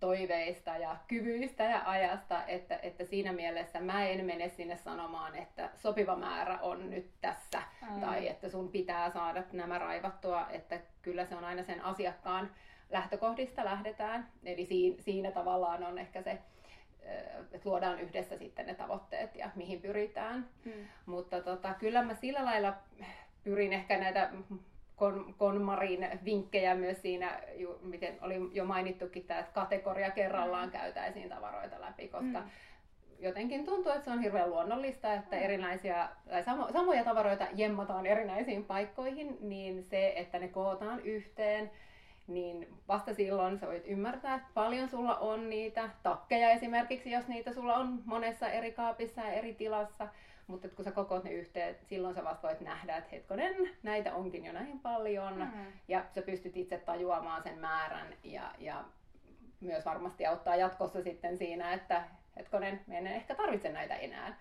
toiveista 0.00 0.76
ja 0.76 0.96
kyvyistä 1.08 1.64
ja 1.64 1.82
ajasta, 1.86 2.46
että, 2.46 2.78
että 2.82 3.04
siinä 3.04 3.32
mielessä 3.32 3.80
mä 3.80 4.06
en 4.06 4.24
mene 4.24 4.48
sinne 4.48 4.76
sanomaan, 4.76 5.36
että 5.36 5.70
sopiva 5.74 6.16
määrä 6.16 6.58
on 6.58 6.90
nyt 6.90 7.10
tässä 7.20 7.62
mm. 7.90 8.00
tai 8.00 8.28
että 8.28 8.48
sun 8.48 8.68
pitää 8.68 9.10
saada 9.10 9.42
nämä 9.52 9.78
raivattua, 9.78 10.46
että 10.50 10.80
kyllä 11.02 11.24
se 11.24 11.36
on 11.36 11.44
aina 11.44 11.62
sen 11.62 11.84
asiakkaan 11.84 12.50
lähtökohdista 12.90 13.64
lähdetään. 13.64 14.28
Eli 14.44 14.66
siinä, 14.66 15.02
siinä 15.02 15.30
tavallaan 15.30 15.84
on 15.84 15.98
ehkä 15.98 16.22
se, 16.22 16.38
että 17.52 17.68
luodaan 17.68 18.00
yhdessä 18.00 18.38
sitten 18.38 18.66
ne 18.66 18.74
tavoitteet 18.74 19.34
ja 19.36 19.50
mihin 19.54 19.80
pyritään. 19.80 20.48
Mm. 20.64 20.72
Mutta 21.06 21.40
tota, 21.40 21.74
kyllä 21.74 22.02
mä 22.02 22.14
sillä 22.14 22.44
lailla 22.44 22.74
pyrin 23.44 23.72
ehkä 23.72 23.98
näitä 23.98 24.30
kon, 24.96 25.34
konmarin 25.38 26.08
vinkkejä 26.24 26.74
myös 26.74 27.02
siinä, 27.02 27.40
ju, 27.54 27.78
miten 27.82 28.18
oli 28.20 28.34
jo 28.52 28.64
mainittukin 28.64 29.24
tämä, 29.24 29.40
että 29.40 29.52
kategoria 29.52 30.10
kerrallaan 30.10 30.70
käytäisiin 30.70 31.28
tavaroita 31.28 31.80
läpi, 31.80 32.08
koska 32.08 32.40
mm. 32.40 32.50
jotenkin 33.18 33.64
tuntuu, 33.64 33.92
että 33.92 34.04
se 34.04 34.10
on 34.10 34.22
hirveän 34.22 34.50
luonnollista, 34.50 35.14
että 35.14 35.36
erinäisiä, 35.36 36.08
tai 36.30 36.44
samo, 36.44 36.72
samoja 36.72 37.04
tavaroita 37.04 37.46
jemmataan 37.54 38.06
erinäisiin 38.06 38.64
paikkoihin, 38.64 39.38
niin 39.40 39.84
se, 39.84 40.12
että 40.16 40.38
ne 40.38 40.48
kootaan 40.48 41.00
yhteen, 41.00 41.70
niin 42.26 42.68
vasta 42.88 43.14
silloin 43.14 43.58
sä 43.58 43.66
voit 43.66 43.86
ymmärtää, 43.86 44.34
että 44.34 44.48
paljon 44.54 44.88
sulla 44.88 45.16
on 45.16 45.50
niitä 45.50 45.90
takkeja 46.02 46.50
esimerkiksi, 46.50 47.10
jos 47.10 47.28
niitä 47.28 47.52
sulla 47.52 47.74
on 47.74 48.02
monessa 48.04 48.48
eri 48.48 48.72
kaapissa 48.72 49.20
ja 49.20 49.32
eri 49.32 49.54
tilassa, 49.54 50.08
mutta 50.46 50.68
kun 50.68 50.84
sä 50.84 50.92
kokoat 50.92 51.24
ne 51.24 51.32
yhteen, 51.32 51.76
silloin 51.82 52.14
sä 52.14 52.24
vasta 52.24 52.48
voit 52.48 52.60
nähdä, 52.60 52.96
että 52.96 53.10
hetkonen, 53.10 53.54
näitä 53.82 54.14
onkin 54.14 54.44
jo 54.44 54.52
näin 54.52 54.80
paljon. 54.80 55.38
Mm. 55.38 55.72
Ja 55.88 56.04
sä 56.14 56.22
pystyt 56.22 56.56
itse 56.56 56.78
tajuamaan 56.78 57.42
sen 57.42 57.58
määrän 57.58 58.06
ja, 58.24 58.54
ja 58.58 58.84
myös 59.60 59.84
varmasti 59.84 60.26
auttaa 60.26 60.56
jatkossa 60.56 61.02
sitten 61.02 61.38
siinä, 61.38 61.72
että 61.72 62.04
hetkonen, 62.36 62.80
me 62.86 62.98
en 62.98 63.06
ehkä 63.06 63.34
tarvitse 63.34 63.72
näitä 63.72 63.94
enää. 63.94 64.38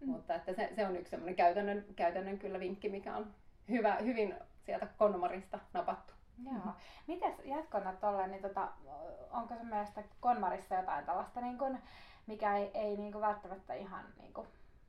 Mm. 0.00 0.10
Mutta 0.10 0.34
että 0.34 0.52
se, 0.52 0.72
se 0.76 0.86
on 0.86 0.96
yksi 0.96 1.10
semmoinen 1.10 1.36
käytännön, 1.36 1.84
käytännön 1.96 2.38
kyllä 2.38 2.60
vinkki, 2.60 2.88
mikä 2.88 3.16
on 3.16 3.26
hyvä, 3.68 3.96
hyvin 3.96 4.34
sieltä 4.66 4.86
konnomarista 4.98 5.58
napattu. 5.72 6.14
Joo. 6.44 6.74
Mites 7.06 7.34
jatkona 7.44 7.92
tuolla, 7.92 8.26
niin 8.26 8.42
tota, 8.42 8.68
onko 9.30 9.54
sun 9.54 9.66
mielestä 9.66 10.02
Konmarissa 10.20 10.74
jotain 10.74 11.06
tällaista, 11.06 11.40
niin 11.40 11.58
kun, 11.58 11.78
mikä 12.26 12.56
ei, 12.56 12.70
ei 12.74 12.96
niin 12.96 13.12
kun 13.12 13.20
välttämättä 13.20 13.74
ihan 13.74 14.04
niin 14.20 14.34
kun 14.34 14.46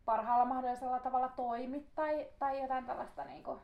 parhaalla 0.08 0.46
mahdollisella 0.46 1.00
tavalla 1.00 1.30
toimi 1.30 1.88
tai, 1.96 2.28
tai 2.40 2.62
jotain 2.62 2.86
tällaista 2.86 3.24
niin 3.24 3.44
kuin, 3.44 3.60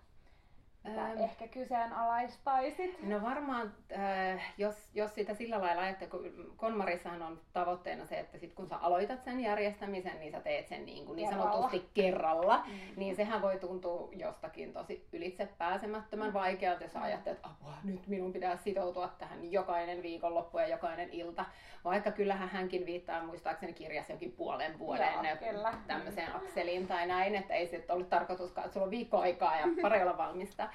ähm, 0.87 1.17
ehkä 1.17 1.47
kyseenalaistaisit? 1.47 3.03
No 3.03 3.21
varmaan, 3.21 3.73
äh, 3.97 4.53
jos, 4.57 4.89
jos 4.93 5.15
sitä 5.15 5.33
sillä 5.33 5.61
lailla, 5.61 5.87
että 5.87 6.07
kun 6.07 6.53
Konmarissahan 6.57 7.21
on 7.21 7.39
tavoitteena 7.53 8.05
se, 8.05 8.19
että 8.19 8.37
sit 8.37 8.53
kun 8.53 8.67
sä 8.67 8.77
aloitat 8.77 9.23
sen 9.23 9.39
järjestämisen, 9.39 10.19
niin 10.19 10.31
sä 10.31 10.39
teet 10.39 10.67
sen 10.67 10.85
niin, 10.85 11.05
kuin 11.05 11.15
niin 11.15 11.29
sanotusti 11.29 11.89
kerralla, 11.93 12.63
mm. 12.67 12.73
niin 12.95 13.15
sehän 13.15 13.41
voi 13.41 13.59
tuntua 13.59 14.09
jostakin 14.11 14.73
tosi 14.73 15.07
ylitse 15.13 15.49
pääsemättömän 15.57 16.27
mm. 16.27 16.33
vaikealta, 16.33 16.83
jos 16.83 16.93
mm. 16.93 17.01
ajattelet, 17.01 17.37
että 17.37 17.49
apua, 17.49 17.73
nyt 17.83 18.07
minun 18.07 18.33
pitää 18.33 18.57
sitoutua 18.57 19.07
tähän 19.07 19.51
jokainen 19.51 20.03
viikonloppu 20.03 20.59
ja 20.59 20.67
jokainen 20.67 21.09
ilta. 21.09 21.45
Vaikka 21.83 22.11
kyllähän 22.11 22.49
hänkin 22.49 22.85
viittaa 22.85 23.23
muistaakseni 23.23 23.73
kirjassa 23.73 24.13
jokin 24.13 24.31
puolen 24.31 24.79
vuoden 24.79 25.13
Joo, 25.13 25.73
tämmöiseen 25.87 26.35
akseliin 26.35 26.87
tai 26.87 27.07
näin, 27.07 27.35
että 27.35 27.53
ei 27.53 27.67
se 27.67 27.85
ollut 27.89 28.09
tarkoituskaan, 28.09 28.65
että 28.65 28.73
sulla 28.73 28.85
on 28.85 28.91
viikko 28.91 29.17
aikaa 29.17 29.57
ja 29.57 29.67
pari 29.81 30.01
olla 30.01 30.17
valmista. 30.17 30.69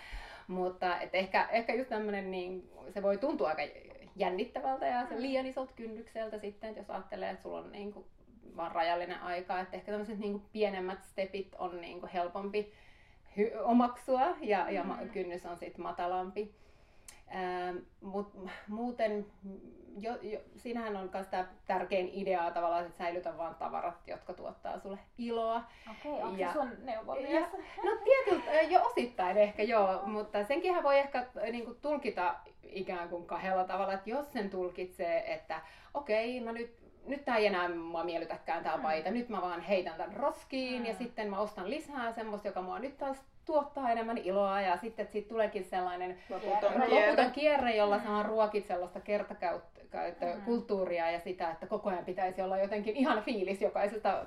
Mutta 0.49 1.01
et 1.01 1.15
ehkä, 1.15 1.49
ehkä 1.51 1.75
just 1.75 1.89
tämmöinen, 1.89 2.31
niin 2.31 2.71
se 2.89 3.03
voi 3.03 3.19
tuntua 3.19 3.49
aika 3.49 3.63
jännittävältä 4.17 4.87
ja 4.87 5.07
se 5.07 5.21
liian 5.23 5.47
isolta 5.47 5.73
kynnykseltä 5.77 6.39
sitten, 6.39 6.69
että 6.69 6.81
jos 6.81 6.91
ajattelee, 6.91 7.31
että 7.31 7.43
sulla 7.43 7.59
on 7.59 7.73
niin 7.73 7.93
kuin 7.93 8.07
vaan 8.57 8.73
rajallinen 8.73 9.21
aika, 9.21 9.61
että 9.61 9.77
ehkä 9.77 9.93
tämmöiset 9.93 10.19
niin 10.19 10.43
pienemmät 10.53 11.05
stepit 11.05 11.55
on 11.59 11.81
niin 11.81 12.01
kuin 12.01 12.13
helpompi 12.13 12.73
hy- 13.39 13.59
omaksua 13.63 14.37
ja, 14.41 14.71
ja 14.71 14.85
mm. 14.85 15.09
kynnys 15.09 15.47
on 15.47 15.59
sitten 15.59 15.83
matalampi. 15.83 16.55
Ähm, 17.35 17.77
mut 18.01 18.33
muuten, 18.69 19.27
jo, 19.99 20.19
jo, 20.23 20.41
siinähän 20.57 20.97
on 20.97 21.11
myös 21.13 21.27
tämä 21.27 21.49
tärkein 21.67 22.11
idea 22.13 22.51
tavallaan, 22.51 22.87
että 22.87 22.99
säilytä 22.99 23.39
vain 23.39 23.55
tavarat, 23.55 24.09
jotka 24.09 24.35
tuottaa 24.35 24.79
sulle 24.79 24.99
iloa. 25.19 25.65
Okei, 25.91 26.13
okay, 26.13 26.25
onko 26.25 26.41
ja, 26.41 26.49
se 26.49 26.53
sun 26.53 26.73
neuvomies? 26.83 27.47
No 27.85 27.91
tietysti, 28.05 28.73
jo 28.73 28.83
osittain 28.83 29.37
ehkä 29.37 29.63
joo, 29.63 30.03
mutta 30.07 30.45
senkin 30.45 30.83
voi 30.83 30.99
ehkä 30.99 31.27
niin 31.53 31.65
kuin, 31.65 31.79
tulkita 31.83 32.35
ikään 32.63 33.09
kuin 33.09 33.27
kahdella 33.27 33.65
tavalla, 33.65 33.93
että 33.93 34.11
jos 34.11 34.33
sen 34.33 34.51
tulkitsee, 34.51 35.35
että 35.35 35.61
okei, 35.95 36.39
okay, 36.39 36.47
no 36.47 36.53
nyt 36.53 36.89
nyt 37.09 37.25
tämä 37.25 37.37
ei 37.37 37.47
enää 37.47 37.69
mua 37.69 38.05
miellytäkään 38.05 38.65
tämä 38.65 38.79
paita, 38.79 39.11
mm. 39.11 39.15
nyt 39.15 39.29
mä 39.29 39.43
vaan 39.43 39.61
heitän 39.61 39.95
tämän 39.97 40.17
roskiin 40.17 40.83
mm. 40.83 40.87
ja 40.87 40.95
sitten 40.95 41.31
mä 41.31 41.39
ostan 41.39 41.71
lisää 41.71 42.13
semmoista, 42.13 42.49
joka 42.49 42.63
mua 42.63 42.79
nyt 42.79 42.99
taas 42.99 43.25
tuottaa 43.49 43.91
enemmän 43.91 44.19
iloa 44.19 44.61
ja 44.61 44.77
sitten 44.77 45.03
että 45.03 45.13
siitä 45.13 45.29
tuleekin 45.29 45.65
sellainen 45.65 46.19
loputon 46.31 46.73
kierre, 46.73 47.07
loputon 47.07 47.33
kierre 47.33 47.77
jolla 47.77 47.99
mm. 47.99 48.05
saa 48.05 48.23
ruokit 48.23 48.67
sellaista 48.67 49.01
kertakäyttökulttuuria 49.01 51.05
mm. 51.05 51.13
ja 51.13 51.21
sitä, 51.21 51.51
että 51.51 51.67
koko 51.67 51.91
ajan 51.91 52.05
pitäisi 52.05 52.43
olla 52.43 52.59
jotenkin 52.59 52.97
ihan 52.97 53.23
fiilis 53.23 53.63
jokaisesta 53.63 54.27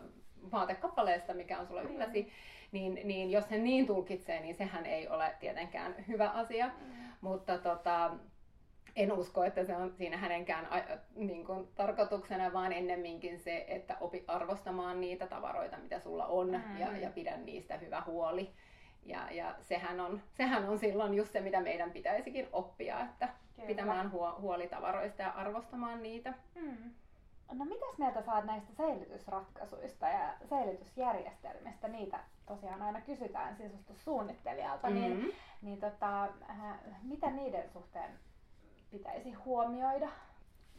vaatekappaleesta, 0.51 1.33
mikä 1.33 1.59
on 1.59 1.67
sulla 1.67 1.81
ylläsi, 1.81 2.21
mm. 2.21 2.29
niin, 2.71 2.99
niin 3.03 3.31
jos 3.31 3.49
sen 3.49 3.63
niin 3.63 3.87
tulkitsee, 3.87 4.41
niin 4.41 4.55
sehän 4.55 4.85
ei 4.85 5.07
ole 5.07 5.35
tietenkään 5.39 5.95
hyvä 6.07 6.29
asia. 6.29 6.67
Mm. 6.67 6.73
Mutta 7.21 7.57
tota, 7.57 8.11
en 8.95 9.11
usko, 9.11 9.43
että 9.43 9.63
se 9.63 9.75
on 9.75 9.93
siinä 9.97 10.17
hänenkään 10.17 10.67
niin 11.15 11.45
kuin, 11.45 11.67
tarkoituksena, 11.75 12.53
vaan 12.53 12.73
ennemminkin 12.73 13.39
se, 13.39 13.65
että 13.67 13.97
opi 13.99 14.23
arvostamaan 14.27 15.01
niitä 15.01 15.27
tavaroita, 15.27 15.77
mitä 15.77 15.99
sulla 15.99 16.25
on, 16.25 16.47
mm. 16.47 16.79
ja, 16.79 16.97
ja 16.97 17.09
pidä 17.09 17.37
niistä 17.37 17.77
hyvä 17.77 18.03
huoli. 18.05 18.49
Ja, 19.05 19.31
ja 19.31 19.55
sehän, 19.62 20.00
on, 20.00 20.22
sehän 20.38 20.70
on 20.70 20.79
silloin 20.79 21.13
just 21.13 21.31
se, 21.31 21.41
mitä 21.41 21.62
meidän 21.62 21.91
pitäisikin 21.91 22.48
oppia, 22.53 23.00
että 23.00 23.29
Kyllä. 23.55 23.67
pitämään 23.67 24.12
huo, 24.12 24.38
huoli 24.41 24.67
tavaroista 24.67 25.22
ja 25.22 25.29
arvostamaan 25.29 26.03
niitä. 26.03 26.34
Mm. 26.55 26.91
No 27.51 27.65
mitäs 27.65 27.98
mieltä 27.98 28.22
saat 28.22 28.46
näistä 28.46 28.74
säilytysratkaisuista 28.74 30.08
ja 30.08 30.34
säilytysjärjestelmistä? 30.50 31.88
Niitä 31.88 32.20
tosiaan 32.46 32.81
aina 32.81 33.01
kysytään 33.01 33.55
sisustussuunnittelijalta, 33.55 34.89
niin, 34.89 35.12
mm-hmm. 35.12 35.24
niin, 35.24 35.36
niin 35.62 35.79
tota, 35.79 36.24
äh, 36.24 36.79
mitä 37.03 37.31
niiden 37.31 37.70
suhteen 37.70 38.12
pitäisi 38.91 39.34
huomioida? 39.34 40.10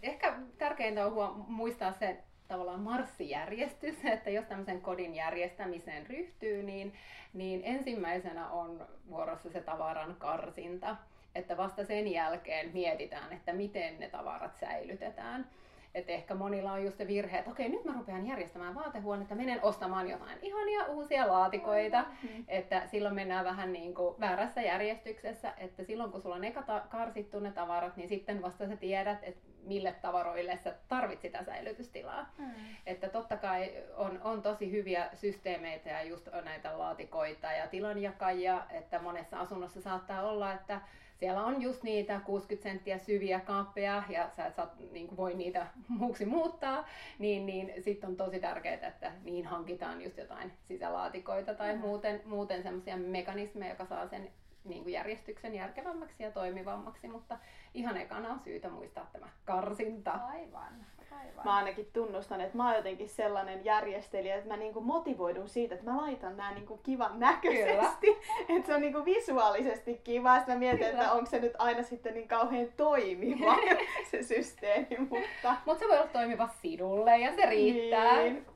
Ehkä 0.02 0.38
tärkeintä 0.59 1.07
on 1.07 1.12
huom- 1.12 1.45
muistaa 1.49 1.93
se 1.93 2.25
tavallaan 2.52 2.80
marssijärjestys, 2.80 4.04
että 4.14 4.30
jos 4.30 4.44
tämmöisen 4.44 4.80
kodin 4.80 5.14
järjestämiseen 5.14 6.06
ryhtyy, 6.06 6.62
niin, 6.62 6.94
niin 7.32 7.61
ensimmäisenä 7.64 8.49
on 8.49 8.87
vuorossa 9.11 9.50
se 9.50 9.61
tavaran 9.61 10.16
karsinta, 10.18 10.97
että 11.35 11.56
vasta 11.56 11.85
sen 11.85 12.09
jälkeen 12.09 12.71
mietitään, 12.73 13.32
että 13.32 13.52
miten 13.52 14.00
ne 14.00 14.09
tavarat 14.09 14.56
säilytetään. 14.56 15.47
Et 15.94 16.11
ehkä 16.11 16.35
monilla 16.35 16.73
on 16.73 16.85
just 16.85 16.99
se 16.99 17.06
virhe, 17.06 17.38
että 17.38 17.50
okei, 17.50 17.68
nyt 17.68 17.85
mä 17.85 17.92
rupean 17.92 18.26
järjestämään 18.26 18.75
vaatehuonetta, 18.75 19.35
menen 19.35 19.62
ostamaan 19.62 20.11
jotain 20.11 20.38
ihania 20.42 20.85
uusia 20.87 21.28
laatikoita. 21.28 22.02
Mm-hmm. 22.02 22.44
Että 22.49 22.87
silloin 22.87 23.14
mennään 23.14 23.44
vähän 23.44 23.73
niin 23.73 23.94
kuin 23.94 24.14
väärässä 24.21 24.62
järjestyksessä, 24.62 25.52
että 25.59 25.85
silloin 25.85 26.12
kun 26.12 26.23
sulla 26.23 26.37
on 26.37 26.44
eka 26.44 26.62
ta- 26.62 26.82
karsittu 26.88 27.40
ne 27.40 27.52
tavarat, 27.52 27.97
niin 27.97 28.09
sitten 28.09 28.42
vasta 28.42 28.66
sä 28.66 28.76
tiedät, 28.76 29.18
että 29.23 29.51
mille 29.62 29.92
tavaroille 30.02 30.59
sä 30.64 30.75
tarvit 30.88 31.21
sitä 31.21 31.45
säilytystilaa. 31.45 32.31
Mm. 32.38 32.50
Että 32.87 33.09
totta 33.09 33.37
kai 33.37 33.73
on, 33.97 34.21
on 34.23 34.42
tosi 34.42 34.71
hyviä 34.71 35.09
systeemeitä 35.14 35.90
ja 35.90 36.02
just 36.02 36.28
näitä 36.45 36.78
laatikoita 36.78 37.52
ja 37.52 37.66
tilanjakajia, 37.66 38.66
että 38.71 38.99
monessa 38.99 39.40
asunnossa 39.40 39.81
saattaa 39.81 40.23
olla, 40.23 40.52
että 40.52 40.81
siellä 41.23 41.45
on 41.45 41.62
just 41.62 41.83
niitä 41.83 42.21
60 42.21 42.62
senttiä 42.62 42.99
syviä 42.99 43.40
kaappeja 43.40 44.02
ja 44.09 44.31
sä 44.37 44.47
et 44.47 44.54
saa, 44.54 44.75
niin 44.90 45.07
kuin 45.07 45.16
voi 45.16 45.35
niitä 45.35 45.66
muuksi 45.88 46.25
muuttaa, 46.25 46.88
niin, 47.19 47.47
niin 47.47 47.73
sitten 47.83 48.11
on 48.11 48.16
tosi 48.16 48.40
tärkeää, 48.40 48.88
että 48.88 49.12
niin 49.25 49.47
hankitaan 49.47 50.02
just 50.02 50.19
jotain 50.19 50.52
sisälaatikoita 50.62 51.54
tai 51.54 51.75
mm. 51.75 51.81
muuten, 51.81 52.23
muuten 52.25 52.62
semmoisia 52.62 52.97
mekanismeja, 52.97 53.73
joka 53.73 53.87
saa 53.87 54.09
sen 54.09 54.31
niin 54.64 54.83
kuin 54.83 54.92
järjestyksen 54.92 55.54
järkevämmäksi 55.54 56.23
ja 56.23 56.31
toimivammaksi, 56.31 57.09
mutta 57.09 57.38
ihan 57.75 57.97
ekana 57.97 58.28
on 58.33 58.40
syytä 58.40 58.69
muistaa 58.69 59.11
tämä 59.12 59.28
karsinta. 59.45 60.11
Aivan. 60.11 60.87
Aivan. 61.11 61.45
Mä 61.45 61.57
ainakin 61.57 61.90
tunnustan, 61.92 62.40
että 62.40 62.57
mä 62.57 62.66
oon 62.66 62.76
jotenkin 62.76 63.09
sellainen 63.09 63.64
järjestelijä, 63.64 64.35
että 64.35 64.49
mä 64.49 64.57
niinku 64.57 64.81
motivoidun 64.81 65.49
siitä, 65.49 65.75
että 65.75 65.90
mä 65.90 65.97
laitan 65.97 66.37
nämä 66.37 66.54
niinku 66.54 66.76
kivan 66.76 67.21
näköisesti. 67.21 68.07
että 68.49 68.66
se 68.66 68.75
on 68.75 68.81
niinku 68.81 69.04
visuaalisesti 69.04 70.00
kiva. 70.04 70.37
Sitten 70.37 70.54
mä 70.54 70.59
mietin, 70.59 70.78
Kyllä. 70.78 70.90
että 70.90 71.12
onko 71.12 71.31
se 71.31 71.38
nyt 71.38 71.54
aina 71.59 71.83
sitten 71.83 72.14
niin 72.14 72.28
kauhean 72.28 72.69
toimiva 72.76 73.57
se 74.11 74.23
systeemi. 74.23 74.99
Mutta 74.99 75.57
Mut 75.66 75.78
se 75.78 75.88
voi 75.88 75.99
olla 75.99 76.11
toimiva 76.12 76.49
sinulle 76.49 77.19
ja 77.19 77.33
se 77.35 77.47
riittää. 77.47 78.16
Niin. 78.16 78.47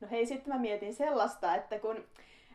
No 0.00 0.08
hei, 0.10 0.26
sitten 0.26 0.54
mä 0.54 0.60
mietin 0.60 0.94
sellaista, 0.94 1.54
että 1.54 1.78
kun 1.78 2.04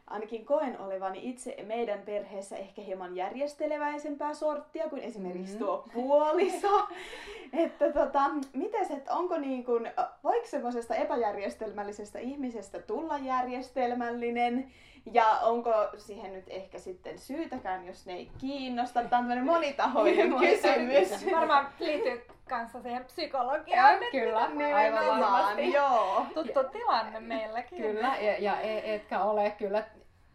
ainakin 0.08 0.46
koen 0.46 0.80
olevani 0.80 1.20
itse 1.24 1.56
meidän 1.64 2.00
perheessä 2.00 2.58
ehkä 2.58 2.82
hieman 2.82 3.16
järjesteleväisempää 3.16 4.34
sorttia 4.34 4.90
kuin 4.90 5.02
esimerkiksi 5.02 5.54
mm. 5.54 5.60
tuo 5.60 5.86
puoliso. 5.94 6.88
että 7.64 7.94
tota, 7.94 8.22
mites, 8.54 8.92
että 8.92 9.14
onko 9.14 9.38
niin 9.38 9.66
kuin, 9.66 9.92
voiko 10.24 10.48
semmoisesta 10.48 10.96
epäjärjestelmällisestä 10.96 12.20
ihmisestä 12.20 12.80
tulla 12.80 13.18
järjestelmällinen? 13.18 14.72
Ja 15.12 15.40
onko 15.42 15.74
siihen 15.98 16.34
nyt 16.34 16.46
ehkä 16.48 16.80
sitten 16.80 17.20
syytäkään, 17.20 17.88
jos 17.88 18.06
ne 18.06 18.14
ei 18.14 18.32
kiinnosta? 18.38 18.94
Tämä 18.94 19.04
on 19.04 19.10
tämmöinen 19.10 19.46
monitahoinen 19.54 20.34
kysymys. 20.40 21.32
Varmaan 21.32 21.68
liittyy 21.80 22.22
kanssa 22.50 22.82
siihen 22.82 23.06
psykologiaan. 23.06 23.94
Ja, 23.94 24.12
kyllä, 24.12 24.50
aivan 24.76 25.74
Joo. 25.74 26.26
Tuttu 26.34 26.64
tilanne 26.72 27.20
meilläkin. 27.20 27.82
Kyllä, 27.82 28.18
ja, 28.22 28.38
ja 28.40 28.62
e- 28.62 28.96
etkä 28.96 29.24
ole 29.24 29.52
kyllä 29.52 29.84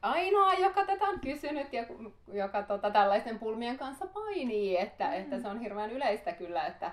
ainoa, 0.03 0.55
joka 0.55 0.87
tätä 0.87 1.05
on 1.05 1.21
kysynyt 1.21 1.73
ja 1.73 1.85
joka 2.33 2.63
tota, 2.63 2.91
tällaisten 2.91 3.39
pulmien 3.39 3.79
kanssa 3.79 4.07
painii, 4.07 4.77
että, 4.79 5.07
mm. 5.07 5.13
että 5.13 5.41
se 5.41 5.49
on 5.49 5.61
hirveän 5.61 5.91
yleistä 5.91 6.33
kyllä, 6.33 6.67
että, 6.67 6.91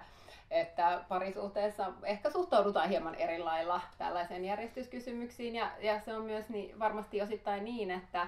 että 0.51 1.03
parisuhteessa 1.07 1.93
ehkä 2.03 2.29
suhtaudutaan 2.29 2.89
hieman 2.89 3.15
eri 3.15 3.39
lailla 3.39 3.81
tällaiseen 3.97 4.45
järjestyskysymyksiin 4.45 5.55
ja, 5.55 5.71
ja 5.79 5.99
se 5.99 6.13
on 6.13 6.25
myös 6.25 6.49
niin, 6.49 6.79
varmasti 6.79 7.21
osittain 7.21 7.63
niin, 7.63 7.91
että 7.91 8.27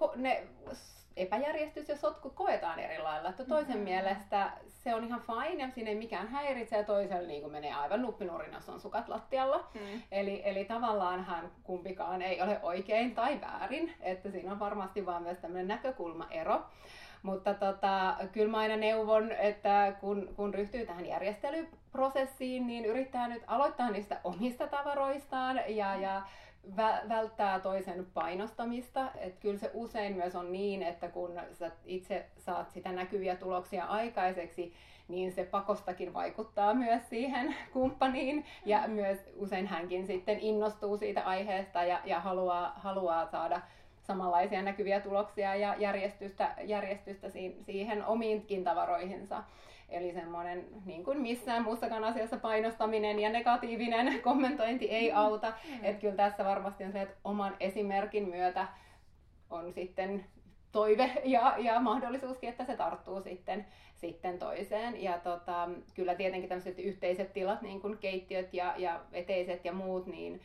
uh, 0.00 0.16
ne 0.16 0.46
epäjärjestys 1.16 1.88
ja 1.88 1.96
sotku 1.96 2.30
koetaan 2.30 2.78
eri 2.78 2.98
lailla. 2.98 3.28
Että 3.28 3.44
toisen 3.44 3.76
mm-hmm. 3.76 3.84
mielestä 3.84 4.50
se 4.68 4.94
on 4.94 5.04
ihan 5.04 5.20
fine 5.20 5.62
ja 5.62 5.70
siinä 5.70 5.90
ei 5.90 5.96
mikään 5.96 6.28
häiritse 6.28 6.76
ja 6.76 6.84
toisella 6.84 7.28
niin 7.28 7.52
menee 7.52 7.74
aivan 7.74 8.02
nuppinurin, 8.02 8.52
jos 8.52 8.68
on 8.68 8.80
sukat 8.80 9.08
lattialla. 9.08 9.68
Mm. 9.74 10.02
Eli, 10.12 10.42
eli 10.44 10.64
tavallaanhan 10.64 11.50
kumpikaan 11.62 12.22
ei 12.22 12.42
ole 12.42 12.60
oikein 12.62 13.14
tai 13.14 13.40
väärin, 13.40 13.94
että 14.00 14.30
siinä 14.30 14.52
on 14.52 14.58
varmasti 14.58 15.06
vaan 15.06 15.22
myös 15.22 15.38
tämmöinen 15.38 15.68
näkökulmaero. 15.68 16.62
Mutta 17.22 17.54
tota, 17.54 18.16
kyllä 18.32 18.50
mä 18.50 18.58
aina 18.58 18.76
neuvon, 18.76 19.32
että 19.32 19.96
kun, 20.00 20.28
kun 20.36 20.54
ryhtyy 20.54 20.86
tähän 20.86 21.06
järjestelyprosessiin, 21.06 22.66
niin 22.66 22.84
yrittää 22.84 23.28
nyt 23.28 23.42
aloittaa 23.46 23.90
niistä 23.90 24.20
omista 24.24 24.66
tavaroistaan 24.66 25.60
ja, 25.68 25.96
ja 25.96 26.22
vä- 26.76 27.08
välttää 27.08 27.60
toisen 27.60 28.06
painostamista. 28.14 29.10
Et 29.18 29.38
kyllä 29.40 29.58
se 29.58 29.70
usein 29.74 30.16
myös 30.16 30.36
on 30.36 30.52
niin, 30.52 30.82
että 30.82 31.08
kun 31.08 31.40
sä 31.52 31.70
itse 31.84 32.26
saat 32.38 32.70
sitä 32.70 32.92
näkyviä 32.92 33.36
tuloksia 33.36 33.84
aikaiseksi, 33.84 34.74
niin 35.08 35.32
se 35.32 35.44
pakostakin 35.44 36.14
vaikuttaa 36.14 36.74
myös 36.74 37.08
siihen 37.08 37.54
kumppaniin 37.72 38.44
ja 38.64 38.88
myös 38.88 39.18
usein 39.36 39.66
hänkin 39.66 40.06
sitten 40.06 40.40
innostuu 40.40 40.96
siitä 40.96 41.22
aiheesta 41.22 41.82
ja, 41.84 42.00
ja 42.04 42.20
haluaa, 42.20 42.72
haluaa 42.76 43.26
saada 43.26 43.60
samanlaisia 44.02 44.62
näkyviä 44.62 45.00
tuloksia 45.00 45.54
ja 45.54 45.74
järjestystä, 45.78 46.54
järjestystä 46.64 47.28
siihen 47.66 48.04
omiinkin 48.06 48.64
tavaroihinsa. 48.64 49.44
Eli 49.88 50.12
semmoinen, 50.12 50.66
niin 50.84 51.04
kuin 51.04 51.20
missään 51.20 51.62
muussakaan 51.62 52.04
asiassa 52.04 52.36
painostaminen 52.36 53.18
ja 53.18 53.30
negatiivinen 53.30 54.20
kommentointi 54.22 54.90
ei 54.90 55.10
mm. 55.10 55.16
auta. 55.16 55.52
Mm. 55.68 55.84
Että 55.84 56.00
kyllä 56.00 56.16
tässä 56.16 56.44
varmasti 56.44 56.84
on 56.84 56.92
se, 56.92 57.02
että 57.02 57.16
oman 57.24 57.56
esimerkin 57.60 58.28
myötä 58.28 58.68
on 59.50 59.72
sitten 59.72 60.24
toive 60.72 61.10
ja, 61.24 61.54
ja 61.58 61.80
mahdollisuuskin, 61.80 62.48
että 62.48 62.64
se 62.64 62.76
tarttuu 62.76 63.22
sitten, 63.22 63.66
sitten 63.94 64.38
toiseen. 64.38 65.02
Ja 65.02 65.18
tota, 65.18 65.68
kyllä 65.94 66.14
tietenkin 66.14 66.48
tämmöiset 66.48 66.78
yhteiset 66.78 67.32
tilat, 67.32 67.62
niin 67.62 67.80
kuin 67.80 67.98
keittiöt 67.98 68.54
ja, 68.54 68.74
ja 68.76 69.00
eteiset 69.12 69.64
ja 69.64 69.72
muut, 69.72 70.06
niin 70.06 70.40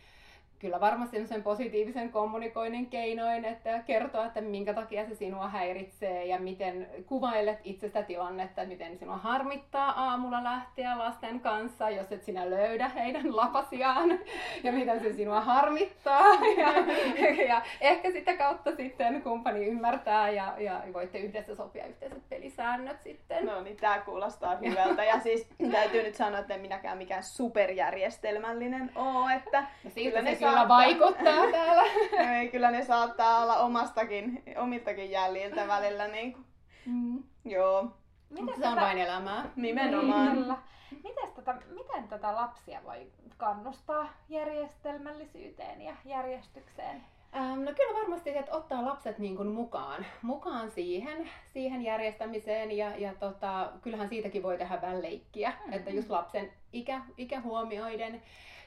kyllä 0.60 0.80
varmasti 0.80 1.28
sen 1.28 1.44
positiivisen 1.44 2.12
kommunikoinnin 2.12 2.90
keinoin, 2.90 3.46
että 3.46 3.80
kertoa, 3.80 4.26
että 4.26 4.42
minkä 4.42 4.74
takia 4.74 5.06
se 5.06 5.16
sinua 5.16 5.48
häiritsee 5.48 6.26
ja 6.26 6.40
miten 6.40 6.88
kuvailet 7.06 7.60
itse 7.64 7.88
sitä 7.88 8.04
tilannetta, 8.04 8.66
miten 8.66 8.98
sinua 8.98 9.18
harmittaa 9.18 10.10
aamulla 10.10 10.44
lähteä 10.44 10.98
lasten 10.98 11.40
kanssa, 11.40 11.90
jos 11.90 12.12
et 12.12 12.24
sinä 12.24 12.50
löydä 12.50 12.88
heidän 12.88 13.36
lapasiaan 13.36 14.20
ja 14.64 14.72
miten 14.72 15.00
se 15.00 15.14
sinua 15.14 15.42
harmittaa. 15.42 16.28
Ja, 16.58 17.44
ja 17.48 17.62
ehkä 17.82 18.12
sitä 18.12 18.38
kautta 18.38 18.76
sitten 18.76 19.22
kumppani 19.22 19.66
ymmärtää 19.66 20.30
ja, 20.30 20.54
ja 20.58 20.82
voitte 20.94 21.20
yhdessä 21.20 21.56
sopia 21.56 21.86
yhteiset 21.86 22.30
pelisäännöt 22.30 23.02
sitten. 23.02 23.46
No 23.46 23.62
niin, 23.62 23.78
tämä 23.78 24.00
kuulostaa 24.00 24.56
hyvältä. 24.56 25.04
Ja 25.04 25.20
siis 25.20 25.48
täytyy 25.72 26.04
nyt 26.04 26.16
sanoa, 26.16 26.40
että 26.40 26.54
en 26.54 26.62
minäkään 26.62 26.98
mikään 26.98 27.24
superjärjestelmällinen 27.24 28.92
ole, 28.96 29.34
että 29.34 29.66
no 29.84 29.90
siitä 29.90 30.22
ne 30.22 30.36
kyllä 30.50 30.68
vaikuttaa 30.68 31.52
täällä. 31.52 31.84
Ei, 32.34 32.50
kyllä 32.50 32.72
ne 32.72 32.86
saattaa 32.86 33.44
olla 33.44 33.58
omastakin, 33.58 34.44
omiltakin 34.58 35.12
jäljiltä 35.12 35.68
välillä. 35.68 36.08
Niin 36.08 36.34
kuin. 36.34 36.46
Mm. 36.86 37.24
Joo. 37.46 37.88
Miten 38.30 38.56
se 38.56 38.62
tätä... 38.62 38.70
on 38.70 38.76
vain 38.76 38.98
elämää. 38.98 39.46
Nimenomaan. 39.56 40.32
Kyllä. 40.32 40.58
Miten, 41.04 41.32
tätä, 41.36 41.56
miten 41.70 42.08
tätä 42.08 42.36
lapsia 42.36 42.80
voi 42.84 43.08
kannustaa 43.38 44.10
järjestelmällisyyteen 44.30 45.82
ja 45.82 45.96
järjestykseen? 46.06 47.04
Ähm, 47.36 47.64
no 47.64 47.72
kyllä 47.74 48.00
varmasti, 48.00 48.38
että 48.38 48.56
ottaa 48.56 48.86
lapset 48.86 49.18
niin 49.20 49.36
kuin 49.36 49.48
mukaan, 49.48 50.06
mukaan 50.22 50.72
siihen, 50.72 51.30
siihen 51.54 51.82
järjestämiseen 51.82 52.78
ja, 52.78 52.98
ja 52.98 53.14
tota, 53.20 53.72
kyllähän 53.82 54.10
siitäkin 54.10 54.44
voi 54.44 54.58
tehdä 54.58 54.82
vähän 54.82 55.02
leikkiä, 55.02 55.50
mm-hmm. 55.50 55.74
että 55.74 55.90
just 55.90 56.10
lapsen 56.10 56.52
ikä, 56.74 57.02
ikä 57.18 57.42
huomioiden 57.42 58.22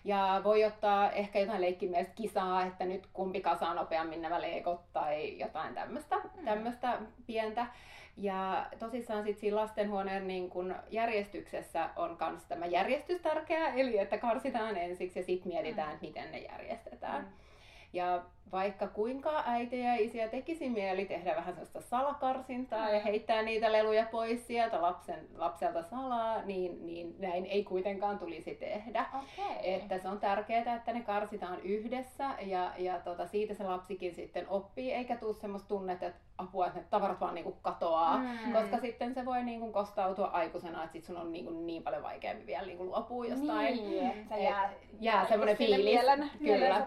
ja 0.05 0.41
voi 0.45 0.65
ottaa 0.65 1.11
ehkä 1.11 1.39
jotain 1.39 1.61
leikkimielistä 1.61 2.15
kisaa, 2.15 2.67
että 2.67 2.85
nyt 2.85 3.07
kumpi 3.13 3.41
kasaa 3.41 3.75
nopeammin 3.75 4.23
nämä 4.23 4.41
leikot 4.41 4.93
tai 4.93 5.39
jotain 5.39 5.75
tämmöistä, 5.75 6.17
mm. 6.17 7.07
pientä. 7.27 7.67
Ja 8.17 8.67
tosissaan 8.79 9.25
sitten 9.25 9.41
siinä 9.41 9.57
lastenhuoneen 9.57 10.29
niin 10.29 10.51
kun 10.51 10.75
järjestyksessä 10.91 11.91
on 11.97 12.17
myös 12.31 12.45
tämä 12.45 12.67
järjestys 12.67 13.21
tärkeä, 13.21 13.69
eli 13.75 13.99
että 13.99 14.19
karsitaan 14.19 14.77
ensiksi 14.77 15.19
ja 15.19 15.25
sitten 15.25 15.53
mietitään, 15.53 15.93
mm. 15.93 15.99
miten 16.01 16.33
ne 16.33 16.39
järjestetään. 16.39 17.23
Mm. 17.23 17.29
Ja 17.93 18.23
vaikka 18.53 18.87
kuinka 18.87 19.43
äitiä 19.47 19.95
ja 19.95 20.01
isiä 20.01 20.29
tekisi 20.29 20.69
mieli 20.71 21.05
tehdä 21.05 21.37
vähän 21.37 21.55
sellaista 21.55 21.81
salakarsintaa 21.81 22.89
mm. 22.89 22.95
ja 22.95 23.01
heittää 23.01 23.43
niitä 23.43 23.73
leluja 23.73 24.07
pois 24.11 24.47
sieltä 24.47 24.83
lapsen, 24.83 25.29
lapselta 25.37 25.83
salaa, 25.83 26.43
niin, 26.43 26.87
niin 26.87 27.15
näin 27.19 27.47
ei 27.47 27.65
kuitenkaan 27.65 28.19
tulisi 28.19 28.55
tehdä. 28.55 29.07
Okay. 29.15 29.57
Että 29.63 29.99
se 29.99 30.09
on 30.09 30.21
tärkeää, 30.21 30.77
että 30.77 30.93
ne 30.93 31.01
karsitaan 31.01 31.61
yhdessä 31.61 32.31
ja, 32.41 32.73
ja 32.79 33.01
tota, 33.01 33.27
siitä 33.27 33.55
se 33.55 33.65
lapsikin 33.65 34.15
sitten 34.15 34.49
oppii, 34.49 34.93
eikä 34.93 35.17
tule 35.17 35.35
semmoista 35.35 35.69
tunnetta, 35.69 36.07
että 36.07 36.21
apua, 36.39 36.67
että 36.67 36.79
ne 36.79 36.87
tavarat 36.91 37.21
vaan 37.21 37.35
niinku 37.35 37.53
katoaa, 37.63 38.19
mm. 38.19 38.53
koska 38.53 38.79
sitten 38.79 39.15
se 39.15 39.27
voi 39.27 39.43
niinku 39.43 39.73
kostautua 39.73 40.27
aikuisena, 40.27 40.85
että 40.85 40.93
sit 40.93 41.05
sun 41.05 41.17
on 41.17 41.33
niinku 41.33 41.51
niin 41.51 41.83
paljon 41.83 42.03
vaikeampi 42.03 42.47
vielä 42.47 42.67
niinku 42.67 42.85
luopua 42.85 43.27
jostain. 43.27 43.75
Niin, 43.75 44.11
että 44.11 44.37
jää, 44.37 44.73
jää 45.01 45.27
semmoinen 45.27 45.57
fiilis. 45.57 45.85
Mielen, 45.85 46.31
kyllä, 46.39 46.87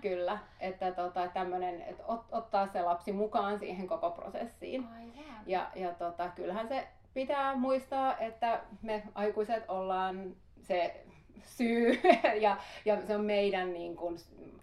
kyllä, 0.00 0.38
että 0.60 0.92
tota, 1.02 1.28
tämmönen, 1.28 1.82
että 1.82 2.04
ot, 2.06 2.24
ottaa 2.32 2.66
se 2.66 2.82
lapsi 2.82 3.12
mukaan 3.12 3.58
siihen 3.58 3.86
koko 3.86 4.10
prosessiin. 4.10 4.88
Aivan. 4.94 5.42
Ja, 5.46 5.70
ja 5.74 5.94
tota, 5.94 6.28
kyllähän 6.28 6.68
se 6.68 6.88
pitää 7.14 7.56
muistaa, 7.56 8.18
että 8.18 8.60
me 8.82 9.02
aikuiset 9.14 9.64
ollaan 9.68 10.36
se 10.62 11.04
syy 11.44 12.00
ja, 12.40 12.56
ja 12.84 13.06
se 13.06 13.16
on 13.16 13.24
meidän, 13.24 13.72
niin 13.72 13.96
kuin, 13.96 14.16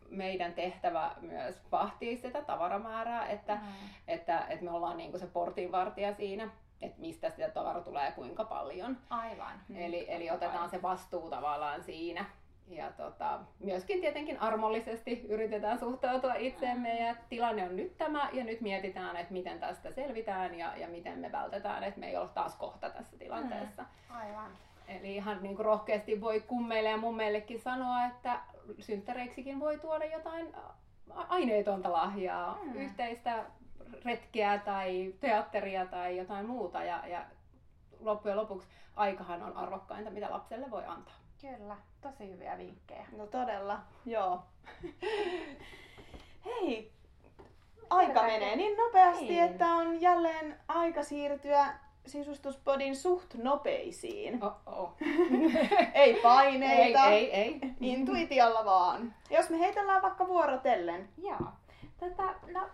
meidän 0.09 0.53
tehtävä 0.53 1.11
myös 1.21 1.61
vahtia 1.71 2.17
sitä 2.17 2.41
tavaramäärää, 2.41 3.27
että, 3.27 3.55
mm. 3.55 3.61
että, 4.07 4.45
että 4.49 4.65
me 4.65 4.71
ollaan 4.71 4.97
niin 4.97 5.11
kuin 5.11 5.19
se 5.19 5.27
portinvartija 5.27 6.13
siinä 6.13 6.49
että 6.81 7.01
mistä 7.01 7.29
sitä 7.29 7.49
tavara 7.49 7.81
tulee 7.81 8.05
ja 8.05 8.11
kuinka 8.11 8.43
paljon. 8.43 8.97
Aivan. 9.09 9.61
Eli, 9.75 10.05
eli 10.07 10.31
otetaan 10.31 10.69
se 10.69 10.81
vastuu 10.81 11.29
tavallaan 11.29 11.83
siinä 11.83 12.25
ja 12.67 12.91
tota, 12.91 13.39
myöskin 13.59 14.01
tietenkin 14.01 14.39
armollisesti 14.39 15.25
yritetään 15.29 15.79
suhtautua 15.79 16.33
itseemme 16.33 16.99
ja 16.99 17.15
tilanne 17.29 17.63
on 17.63 17.75
nyt 17.75 17.97
tämä 17.97 18.29
ja 18.33 18.43
nyt 18.43 18.61
mietitään, 18.61 19.17
että 19.17 19.33
miten 19.33 19.59
tästä 19.59 19.91
selvitään 19.91 20.55
ja, 20.55 20.77
ja 20.77 20.87
miten 20.87 21.19
me 21.19 21.31
vältetään, 21.31 21.83
että 21.83 21.99
me 21.99 22.09
ei 22.09 22.17
ole 22.17 22.29
taas 22.33 22.55
kohta 22.55 22.89
tässä 22.89 23.17
tilanteessa. 23.17 23.81
Mm, 23.83 24.15
aivan. 24.15 24.51
Eli 24.87 25.15
ihan 25.15 25.43
niin 25.43 25.55
kuin 25.55 25.65
rohkeasti 25.65 26.21
voi 26.21 26.41
kummeille 26.41 26.89
ja 26.89 26.97
mummeillekin 26.97 27.61
sanoa, 27.61 28.05
että 28.05 28.39
synttäreiksikin 28.79 29.59
voi 29.59 29.79
tuoda 29.79 30.05
jotain 30.05 30.55
aineetonta 31.09 31.91
lahjaa, 31.91 32.59
mm. 32.63 32.75
yhteistä 32.75 33.45
retkeä 34.05 34.57
tai 34.57 35.13
teatteria 35.19 35.85
tai 35.85 36.17
jotain 36.17 36.45
muuta 36.45 36.83
ja, 36.83 37.07
ja 37.07 37.25
loppujen 37.99 38.37
lopuksi 38.37 38.67
aikahan 38.95 39.43
on 39.43 39.57
arvokkainta, 39.57 40.11
mitä 40.11 40.31
lapselle 40.31 40.71
voi 40.71 40.85
antaa. 40.85 41.24
Kyllä, 41.41 41.77
tosi 42.01 42.29
hyviä 42.31 42.57
vinkkejä. 42.57 43.05
No 43.17 43.27
todella, 43.27 43.79
joo. 44.05 44.43
Hei, 46.45 46.91
aika 47.89 48.23
menee 48.23 48.55
niin 48.55 48.77
nopeasti, 48.77 49.25
niin. 49.25 49.43
että 49.43 49.67
on 49.67 50.01
jälleen 50.01 50.59
aika 50.67 51.03
siirtyä 51.03 51.73
sisustuspodin 52.05 52.95
suht 52.95 53.33
nopeisiin. 53.33 54.43
Oh-oh. 54.43 54.93
ei 55.93 56.13
paineita. 56.13 57.05
Ei, 57.05 57.33
ei, 57.33 57.61
ei. 57.61 57.75
Intuitiolla 57.81 58.65
vaan. 58.65 59.15
Jos 59.29 59.49
me 59.49 59.59
heitellään 59.59 60.01
vaikka 60.01 60.27
vuorotellen. 60.27 61.09
Joo. 61.17 61.47
Tätä, 61.97 62.35
no, 62.53 62.69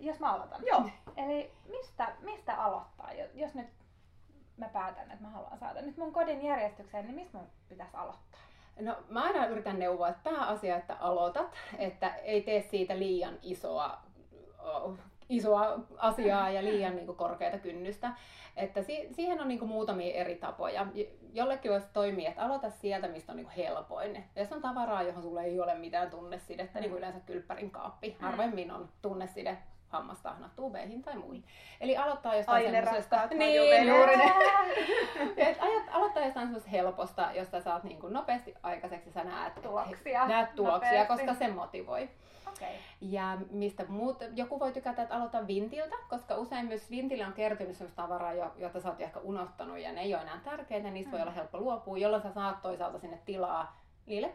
jos 0.00 0.20
mä 0.20 0.32
aloitan. 0.32 0.60
Joo. 0.66 0.82
Eli 1.16 1.50
mistä, 1.68 2.12
mistä 2.20 2.54
aloittaa? 2.54 3.10
Jos 3.34 3.54
nyt 3.54 3.66
mä 4.58 4.68
päätän, 4.68 5.10
että 5.10 5.24
mä 5.24 5.30
haluan 5.30 5.58
saada 5.58 5.82
nyt 5.82 5.96
mun 5.96 6.12
kodin 6.12 6.44
järjestykseen, 6.44 7.04
niin 7.04 7.14
mistä 7.14 7.38
mun 7.38 7.46
pitäisi 7.68 7.96
aloittaa? 7.96 8.40
No 8.80 8.96
mä 9.08 9.22
aina 9.22 9.46
yritän 9.46 9.78
neuvoa, 9.78 10.08
että 10.08 10.30
pääasia, 10.30 10.76
että 10.76 10.96
aloitat, 11.00 11.54
että 11.78 12.14
ei 12.14 12.42
tee 12.42 12.62
siitä 12.62 12.98
liian 12.98 13.38
isoa, 13.42 13.98
isoa 15.28 15.78
asiaa 15.96 16.50
ja 16.50 16.64
liian 16.64 16.96
niin 16.96 17.06
kuin, 17.06 17.18
korkeata 17.18 17.58
kynnystä. 17.58 18.12
Että 18.56 18.82
si- 18.82 19.08
siihen 19.12 19.40
on 19.40 19.48
niin 19.48 19.58
kuin, 19.58 19.68
muutamia 19.68 20.14
eri 20.14 20.34
tapoja. 20.34 20.86
jollekin 21.32 21.70
voisi 21.70 21.86
toimia, 21.92 22.28
että 22.28 22.42
aloita 22.42 22.70
sieltä, 22.70 23.08
mistä 23.08 23.32
on 23.32 23.36
niin 23.36 23.50
helpoin. 23.50 24.14
Ja 24.14 24.42
jos 24.42 24.52
on 24.52 24.62
tavaraa, 24.62 25.02
johon 25.02 25.22
sulle 25.22 25.44
ei 25.44 25.60
ole 25.60 25.74
mitään 25.74 26.10
tunnesidettä, 26.10 26.78
mm. 26.78 26.82
niin 26.82 26.90
kuin 26.90 26.98
yleensä 26.98 27.20
kylppärin 27.20 27.70
kaappi. 27.70 28.10
Mm. 28.10 28.24
Harvemmin 28.24 28.70
on 28.70 28.88
tunneside 29.02 29.58
hammastahnat 29.88 30.56
tuubeihin 30.56 31.02
tai 31.02 31.16
muihin. 31.16 31.44
Eli 31.80 31.96
aloittaa 31.96 32.34
jostain 32.34 32.70
semmoisesta... 32.70 33.26
Niin, 33.26 33.88
juuri. 33.88 34.14
Et 35.48 35.58
aloittaa 35.90 36.24
jostain 36.24 36.46
semmoisesta 36.46 36.70
helposta, 36.70 37.28
josta 37.34 37.60
saat 37.60 37.84
niin 37.84 38.00
kuin 38.00 38.12
nopeasti 38.12 38.54
aikaiseksi 38.62 39.12
sä 39.12 39.24
näet 39.24 39.54
tuloksia, 39.62 40.28
näet 40.28 40.54
tuloksia 40.54 41.06
koska 41.06 41.34
se 41.34 41.48
motivoi. 41.48 42.08
Okay. 42.52 42.74
Ja 43.00 43.38
mistä 43.50 43.84
muut, 43.88 44.18
joku 44.34 44.60
voi 44.60 44.72
tykätä, 44.72 45.02
että 45.02 45.14
aloita 45.14 45.46
vintiltä, 45.46 45.96
koska 46.08 46.34
usein 46.34 46.66
myös 46.66 46.90
vintille 46.90 47.26
on 47.26 47.32
kertynyt 47.32 47.76
sellaista 47.76 48.02
tavaraa, 48.02 48.32
jota 48.56 48.80
sä 48.80 48.88
oot 48.88 49.00
ehkä 49.00 49.20
unohtanut 49.20 49.78
ja 49.78 49.92
ne 49.92 50.00
ei 50.00 50.14
ole 50.14 50.22
enää 50.22 50.40
tärkeitä, 50.44 50.90
niistä 50.90 51.08
mm. 51.08 51.12
voi 51.12 51.22
olla 51.22 51.32
helppo 51.32 51.58
luopua, 51.58 51.98
jolloin 51.98 52.22
sä 52.22 52.32
saat 52.32 52.62
toisaalta 52.62 52.98
sinne 52.98 53.18
tilaa 53.24 53.80
niille 54.06 54.32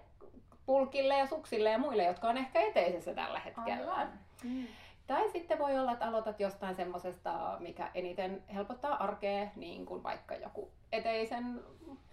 pulkille 0.66 1.18
ja 1.18 1.26
suksille 1.26 1.70
ja 1.70 1.78
muille, 1.78 2.04
jotka 2.04 2.30
on 2.30 2.38
ehkä 2.38 2.62
eteisessä 2.62 3.14
tällä 3.14 3.40
hetkellä. 3.40 3.94
Aivan. 3.94 4.20
Mm. 4.44 4.68
Tai 5.08 5.30
sitten 5.30 5.60
voi 5.60 5.80
olla, 5.80 5.92
että 5.92 6.06
aloitat 6.06 6.40
jostain 6.40 6.76
semmoisesta, 6.76 7.58
mikä 7.60 7.92
eniten 7.94 8.44
helpottaa 8.54 9.04
arkea, 9.04 9.48
niin 9.56 9.86
kuin 9.86 10.04
vaikka 10.04 10.36
joku 10.36 10.72
eteisen 10.92 11.64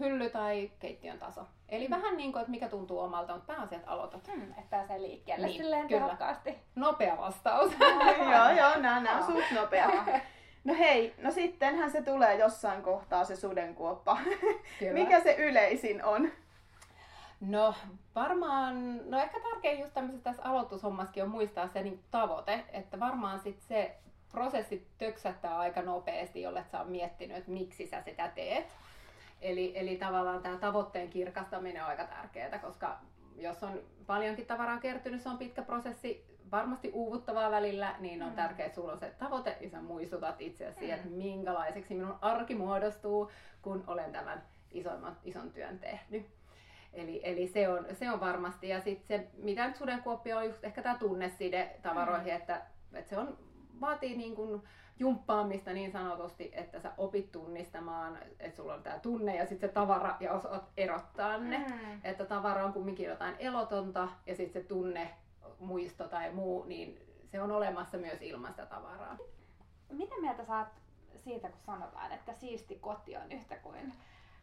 hylly 0.01 0.31
tai 0.31 0.71
keittiön 0.79 1.19
taso. 1.19 1.47
Eli 1.69 1.89
mm. 1.89 1.91
vähän 1.91 2.17
niin 2.17 2.33
kuin, 2.33 2.41
että 2.41 2.51
mikä 2.51 2.69
tuntuu 2.69 2.99
omalta, 2.99 3.35
mutta 3.35 3.55
pääasiat 3.55 3.83
aloitat. 3.87 4.29
Mm, 4.37 4.43
että 4.43 4.71
pääsee 4.71 5.03
liikkeelle 5.03 5.47
niin, 5.47 5.63
silleen 5.63 5.89
kyllä. 5.89 6.01
tehokkaasti. 6.01 6.59
Nopea 6.75 7.17
vastaus. 7.17 7.73
joo, 8.33 8.51
joo, 8.51 8.79
nää, 8.79 9.01
nää 9.01 9.17
on 9.17 9.27
suht 9.27 9.51
nopea. 9.55 9.91
No 10.65 10.75
hei, 10.75 11.15
no 11.19 11.31
sittenhän 11.31 11.91
se 11.91 12.03
tulee 12.03 12.37
jossain 12.37 12.83
kohtaa 12.83 13.25
se 13.25 13.37
sudenkuoppa. 13.37 14.19
Mikä 14.93 15.21
se 15.21 15.35
yleisin 15.35 16.05
on? 16.05 16.33
No 17.41 17.75
varmaan, 18.15 19.01
no 19.11 19.19
ehkä 19.19 19.41
tärkein 19.41 19.81
just 19.81 19.95
tämmöisessä 19.95 20.25
tässä 20.25 20.43
aloitushommaskin 20.43 21.23
on 21.23 21.31
muistaa 21.31 21.69
se 21.69 21.83
niin 21.83 22.03
tavoite, 22.11 22.65
että 22.73 23.01
varmaan 23.01 23.41
sit 23.41 23.61
se 23.61 23.97
prosessi 24.33 24.87
töksättää 24.99 25.59
aika 25.59 25.83
nopeasti, 25.83 26.43
jolle 26.43 26.65
sä 26.65 26.79
oot 26.79 26.89
miettinyt, 26.89 27.37
että 27.37 27.51
miksi 27.51 27.87
sä 27.87 28.03
sitä 28.03 28.29
teet. 28.29 28.67
Eli, 29.41 29.73
eli 29.75 29.97
tavallaan 29.97 30.43
tämä 30.43 30.57
tavoitteen 30.57 31.11
kirkastaminen 31.11 31.83
on 31.83 31.89
aika 31.89 32.05
tärkeää, 32.05 32.59
koska 32.59 32.99
jos 33.37 33.63
on 33.63 33.81
paljonkin 34.07 34.47
tavaraa 34.47 34.79
kertynyt, 34.79 35.21
se 35.21 35.29
on 35.29 35.39
pitkä 35.39 35.63
prosessi, 35.63 36.31
varmasti 36.53 36.91
uuvuttavaa 36.93 37.51
välillä, 37.51 37.95
niin 37.99 38.23
on 38.23 38.29
mm. 38.29 38.37
tärkeää, 38.37 38.67
että 38.67 38.75
sulla 38.75 38.93
on 38.93 38.99
se 38.99 39.15
tavoite 39.19 39.57
ja 39.61 39.71
sä 39.71 39.81
muistutat 39.81 40.41
itseäsi 40.41 40.87
mm. 40.87 40.91
että 40.91 41.09
minkälaiseksi 41.09 41.95
minun 41.95 42.19
arki 42.21 42.55
muodostuu, 42.55 43.31
kun 43.63 43.85
olen 43.87 44.13
tämän 44.13 44.43
isoimman, 44.71 45.17
ison 45.25 45.53
työn 45.53 45.79
tehnyt. 45.79 46.40
Eli, 46.93 47.21
eli 47.25 47.49
se, 47.49 47.69
on, 47.69 47.87
se 47.93 48.11
on 48.11 48.21
varmasti. 48.21 48.69
Ja 48.69 48.81
sitten 48.81 49.21
se, 49.21 49.29
mitä 49.37 49.67
nyt 49.67 49.77
sudenkuoppia 49.77 50.39
on 50.39 50.47
just 50.47 50.65
ehkä 50.65 50.83
tämä 50.83 50.99
tunneside 50.99 51.77
tavaroihin, 51.83 52.33
mm. 52.33 52.37
että, 52.37 52.63
että 52.93 53.11
se 53.11 53.19
on, 53.19 53.39
vaatii 53.81 54.17
niin 54.17 54.35
kuin 54.35 54.63
jumppaamista 54.99 55.73
niin 55.73 55.93
sanotusti, 55.93 56.51
että 56.53 56.81
sä 56.81 56.93
opit 56.99 57.33
tunnistamaan, 57.33 58.19
että 58.41 58.57
sulla 58.57 58.75
on 58.75 58.83
tämä 58.83 58.99
tunne 58.99 59.37
ja 59.37 59.47
sitten 59.47 59.69
se 59.69 59.75
tavara 59.75 60.17
ja 60.21 60.33
osaat 60.33 60.65
erottaa 60.77 61.39
ne. 61.39 61.59
Mm. 61.59 62.01
Että 62.05 62.25
tavara 62.25 62.65
on 62.65 62.73
kumminkin 62.73 63.07
jotain 63.07 63.35
elotonta 63.39 64.09
ja 64.27 64.37
sitten 64.37 64.63
se 64.63 64.69
tunne, 64.69 65.11
muisto 65.59 66.09
tai 66.09 66.33
muu, 66.33 66.65
niin 66.65 67.01
se 67.25 67.43
on 67.43 67.51
olemassa 67.51 67.99
myös 67.99 68.23
ilman 68.23 68.51
sitä 68.51 68.67
tavaraa. 68.67 69.17
Mitä 69.91 70.15
mieltä 70.21 70.45
saat 70.45 70.69
siitä, 71.17 71.49
kun 71.49 71.61
sanotaan, 71.67 72.13
että 72.13 72.33
siisti 72.33 72.79
koti 72.79 73.17
on 73.17 73.33
yhtä 73.33 73.57
kuin 73.57 73.93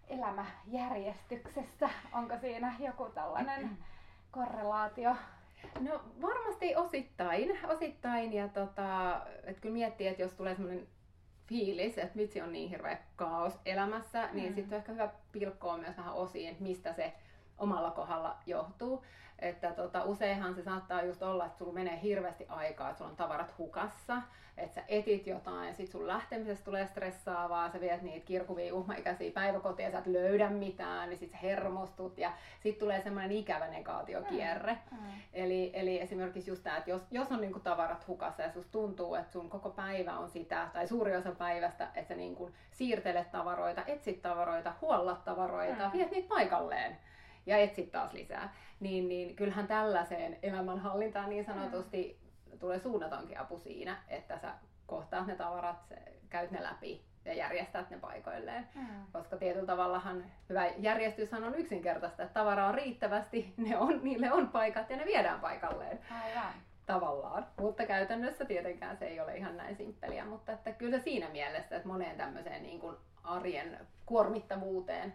elämäjärjestyksessä? 0.07 1.89
Onko 2.13 2.37
siinä 2.37 2.73
joku 2.79 3.05
tällainen 3.05 3.77
korrelaatio? 4.31 5.15
No 5.79 6.01
varmasti 6.21 6.75
osittain, 6.75 7.59
osittain 7.67 8.33
ja 8.33 8.47
tota, 8.47 9.21
että 9.43 9.61
kyllä 9.61 9.73
miettii, 9.73 10.07
että 10.07 10.21
jos 10.21 10.33
tulee 10.33 10.55
semmoinen 10.55 10.87
fiilis, 11.47 11.97
että 11.97 12.17
vitsi 12.17 12.41
on 12.41 12.51
niin 12.51 12.69
hirveä 12.69 12.97
kaos 13.15 13.53
elämässä, 13.65 14.21
niin 14.21 14.31
mm. 14.33 14.41
niin 14.41 14.55
sitten 14.55 14.75
on 14.75 14.79
ehkä 14.79 14.91
hyvä 14.91 15.09
pilkkoa 15.31 15.77
myös 15.77 15.97
vähän 15.97 16.13
osiin, 16.13 16.49
että 16.49 16.63
mistä 16.63 16.93
se 16.93 17.13
omalla 17.57 17.91
kohdalla 17.91 18.37
johtuu. 18.45 19.03
Että 19.39 19.71
tota, 19.71 20.03
useinhan 20.03 20.55
se 20.55 20.63
saattaa 20.63 21.03
just 21.03 21.23
olla, 21.23 21.45
että 21.45 21.57
sulla 21.57 21.73
menee 21.73 21.99
hirveästi 22.01 22.45
aikaa, 22.49 22.89
että 22.89 22.97
sulla 22.97 23.11
on 23.11 23.17
tavarat 23.17 23.57
hukassa, 23.57 24.21
että 24.57 24.75
sä 24.75 24.83
etit 24.87 25.27
jotain 25.27 25.67
ja 25.67 25.73
sit 25.73 25.89
sun 25.89 26.07
lähtemisestä 26.07 26.65
tulee 26.65 26.87
stressaavaa, 26.87 27.71
sä 27.71 27.81
viet 27.81 28.01
niitä 28.01 28.25
kirkuvia 28.25 28.75
uhmaikäisiä 28.75 29.31
päiväkotia 29.31 29.85
ja 29.85 29.91
sä 29.91 29.97
et 29.97 30.07
löydä 30.07 30.49
mitään, 30.49 31.09
niin 31.09 31.19
sit 31.19 31.31
sä 31.31 31.37
hermostut 31.37 32.17
ja 32.17 32.31
sit 32.59 32.79
tulee 32.79 33.01
semmoinen 33.01 33.31
ikävä 33.31 33.67
negaatiokierre. 33.67 34.77
Mm. 34.91 34.97
Mm. 34.97 35.03
Eli, 35.33 35.71
eli 35.73 36.01
esimerkiksi 36.01 36.51
just 36.51 36.63
tämä, 36.63 36.77
että 36.77 36.89
jos, 36.89 37.01
jos 37.11 37.31
on 37.31 37.41
niinku 37.41 37.59
tavarat 37.59 38.07
hukassa 38.07 38.43
ja 38.43 38.51
susta 38.51 38.71
tuntuu, 38.71 39.15
että 39.15 39.31
sun 39.31 39.49
koko 39.49 39.69
päivä 39.69 40.17
on 40.17 40.29
sitä, 40.29 40.67
tai 40.73 40.87
suuri 40.87 41.15
osa 41.15 41.31
päivästä, 41.31 41.87
että 41.95 42.13
sä 42.13 42.15
niinku 42.15 42.51
siirtelet 42.71 43.31
tavaroita, 43.31 43.83
etsit 43.85 44.21
tavaroita, 44.21 44.73
huollat 44.81 45.23
tavaroita, 45.23 45.85
mm. 45.85 45.91
viet 45.91 46.11
niitä 46.11 46.29
paikalleen 46.29 46.97
ja 47.47 47.57
etsit 47.57 47.91
taas 47.91 48.13
lisää, 48.13 48.53
niin, 48.79 49.07
niin 49.07 49.35
kyllähän 49.35 49.67
tällaiseen 49.67 50.39
elämänhallintaan 50.43 51.29
niin 51.29 51.45
sanotusti 51.45 52.19
mm. 52.51 52.59
tulee 52.59 52.79
suunnatonkin 52.79 53.39
apu 53.39 53.59
siinä, 53.59 53.97
että 54.07 54.37
sä 54.37 54.53
kohtaat 54.85 55.27
ne 55.27 55.35
tavarat, 55.35 55.93
käyt 56.29 56.51
ne 56.51 56.63
läpi 56.63 57.01
ja 57.25 57.33
järjestät 57.33 57.89
ne 57.89 57.97
paikoilleen. 57.97 58.67
Mm. 58.75 58.87
Koska 59.13 59.37
tietyllä 59.37 59.65
tavallahan 59.65 60.25
hyvä 60.49 60.67
järjestyshän 60.77 61.43
on 61.43 61.55
yksinkertaista, 61.55 62.23
että 62.23 62.33
tavaraa 62.33 62.69
on 62.69 62.75
riittävästi, 62.75 63.53
ne 63.57 63.77
on, 63.77 63.99
niille 64.03 64.31
on 64.31 64.47
paikat 64.47 64.89
ja 64.89 64.97
ne 64.97 65.05
viedään 65.05 65.39
paikalleen. 65.39 65.99
Aivan. 66.11 66.53
Tavallaan. 66.85 67.47
Mutta 67.59 67.85
käytännössä 67.85 68.45
tietenkään 68.45 68.97
se 68.97 69.05
ei 69.05 69.19
ole 69.19 69.37
ihan 69.37 69.57
näin 69.57 69.75
simppeliä, 69.75 70.25
mutta 70.25 70.51
että 70.51 70.71
kyllä 70.71 70.97
se 70.97 71.03
siinä 71.03 71.29
mielessä, 71.29 71.75
että 71.75 71.87
moneen 71.87 72.17
tämmöiseen 72.17 72.63
niin 72.63 72.79
kuin 72.79 72.95
arjen 73.23 73.87
kuormittavuuteen 74.05 75.13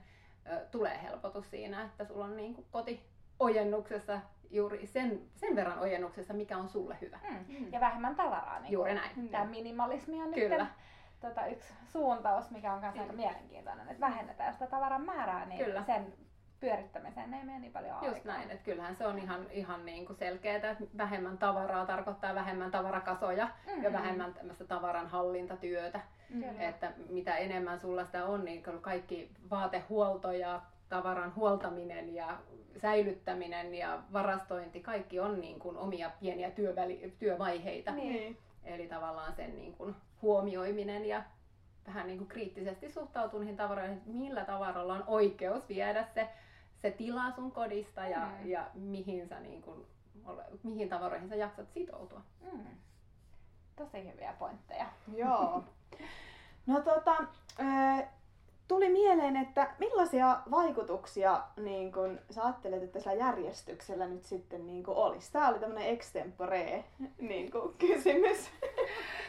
tulee 0.70 1.02
helpotus 1.02 1.50
siinä, 1.50 1.82
että 1.82 2.04
sulla 2.04 2.24
on 2.24 2.36
niin 2.36 2.54
kuin 2.54 2.66
koti 2.70 3.06
ojennuksessa 3.38 4.20
juuri 4.50 4.86
sen, 4.86 5.20
sen 5.34 5.56
verran 5.56 5.78
ojennuksessa, 5.78 6.34
mikä 6.34 6.58
on 6.58 6.68
sulle 6.68 6.96
hyvä. 7.00 7.18
Mm. 7.30 7.72
Ja 7.72 7.80
vähemmän 7.80 8.16
tavaraa. 8.16 8.60
Niin 8.60 8.72
juuri 8.72 8.94
näin. 8.94 9.28
Tämä 9.28 9.44
minimalismi 9.44 10.22
on 10.22 10.34
Kyllä. 10.34 10.64
nyt 10.64 10.72
tota, 11.20 11.46
yksi 11.46 11.74
suuntaus, 11.84 12.50
mikä 12.50 12.72
on 12.72 12.80
myös 12.80 12.98
aika 12.98 13.12
mielenkiintoinen, 13.12 13.88
että 13.88 14.00
vähennetään 14.00 14.52
sitä 14.52 14.66
tavaran 14.66 15.04
määrää, 15.04 15.46
niin 15.46 15.64
Kyllä. 15.64 15.84
sen 15.84 16.14
pyörittämiseen 16.62 17.34
ei 17.34 17.44
mene 17.44 17.58
niin 17.58 17.72
paljon 17.72 17.94
aikaa. 17.94 18.08
Just 18.08 18.24
näin, 18.24 18.50
että 18.50 18.64
kyllähän 18.64 18.96
se 18.96 19.06
on 19.06 19.18
ihan, 19.18 19.46
ihan 19.50 19.86
niin 19.86 20.06
kuin 20.06 20.16
selkeää, 20.16 20.56
että 20.56 20.76
vähemmän 20.96 21.38
tavaraa 21.38 21.86
tarkoittaa 21.86 22.34
vähemmän 22.34 22.70
tavarakasoja 22.70 23.44
mm-hmm. 23.44 23.82
ja 23.82 23.92
vähemmän 23.92 24.34
tämmöistä 24.34 24.64
tavaran 24.64 25.06
hallintatyötä. 25.06 26.00
Mm-hmm. 26.30 26.60
Että 26.60 26.92
mitä 27.08 27.36
enemmän 27.36 27.80
sulla 27.80 28.04
sitä 28.04 28.24
on, 28.24 28.44
niin 28.44 28.62
kaikki 28.80 29.30
vaatehuolto 29.50 30.32
ja 30.32 30.62
tavaran 30.88 31.34
huoltaminen 31.34 32.14
ja 32.14 32.38
säilyttäminen 32.76 33.74
ja 33.74 34.02
varastointi, 34.12 34.80
kaikki 34.80 35.20
on 35.20 35.40
niin 35.40 35.58
kuin 35.58 35.76
omia 35.76 36.10
pieniä 36.20 36.50
työväli, 36.50 37.14
työvaiheita. 37.18 37.92
Niin. 37.92 38.38
Eli 38.64 38.86
tavallaan 38.88 39.32
sen 39.32 39.56
niin 39.56 39.72
kuin 39.72 39.94
huomioiminen 40.22 41.04
ja 41.04 41.22
vähän 41.86 42.06
niin 42.06 42.18
kuin 42.18 42.28
kriittisesti 42.28 42.90
suhtautua 42.90 43.40
niihin 43.40 43.56
tavaroihin, 43.56 43.96
että 43.96 44.10
millä 44.10 44.44
tavaralla 44.44 44.94
on 44.94 45.04
oikeus 45.06 45.68
viedä 45.68 46.04
se 46.14 46.28
se 46.82 46.90
tila 46.90 47.30
sun 47.30 47.52
kodista 47.52 48.06
ja, 48.06 48.18
mm. 48.18 48.50
ja 48.50 48.70
mihin, 48.74 49.28
sä 49.28 49.40
niin 49.40 49.62
kun, 49.62 49.86
mihin 50.62 50.88
tavaroihin 50.88 51.28
sä 51.28 51.34
jaksat 51.34 51.70
sitoutua. 51.70 52.20
Mm. 52.52 52.66
Tosi 53.76 54.12
hyviä 54.12 54.34
pointteja. 54.38 54.86
Joo. 55.16 55.64
No 56.66 56.80
tota, 56.80 57.16
tuli 58.68 58.88
mieleen, 58.88 59.36
että 59.36 59.70
millaisia 59.78 60.40
vaikutuksia 60.50 61.42
niin 61.56 61.92
kun, 61.92 62.20
sä 62.30 62.44
ajattelet, 62.44 62.82
että 62.82 62.98
sillä 62.98 63.12
järjestyksellä 63.12 64.06
nyt 64.06 64.24
sitten 64.24 64.66
niin 64.66 64.84
kun, 64.84 64.96
olisi? 64.96 65.32
Tämä 65.32 65.48
oli 65.48 65.58
tämmöinen 65.58 65.88
extempore 65.88 66.84
niin 67.18 67.50
kun, 67.50 67.74
kysymys. 67.78 68.50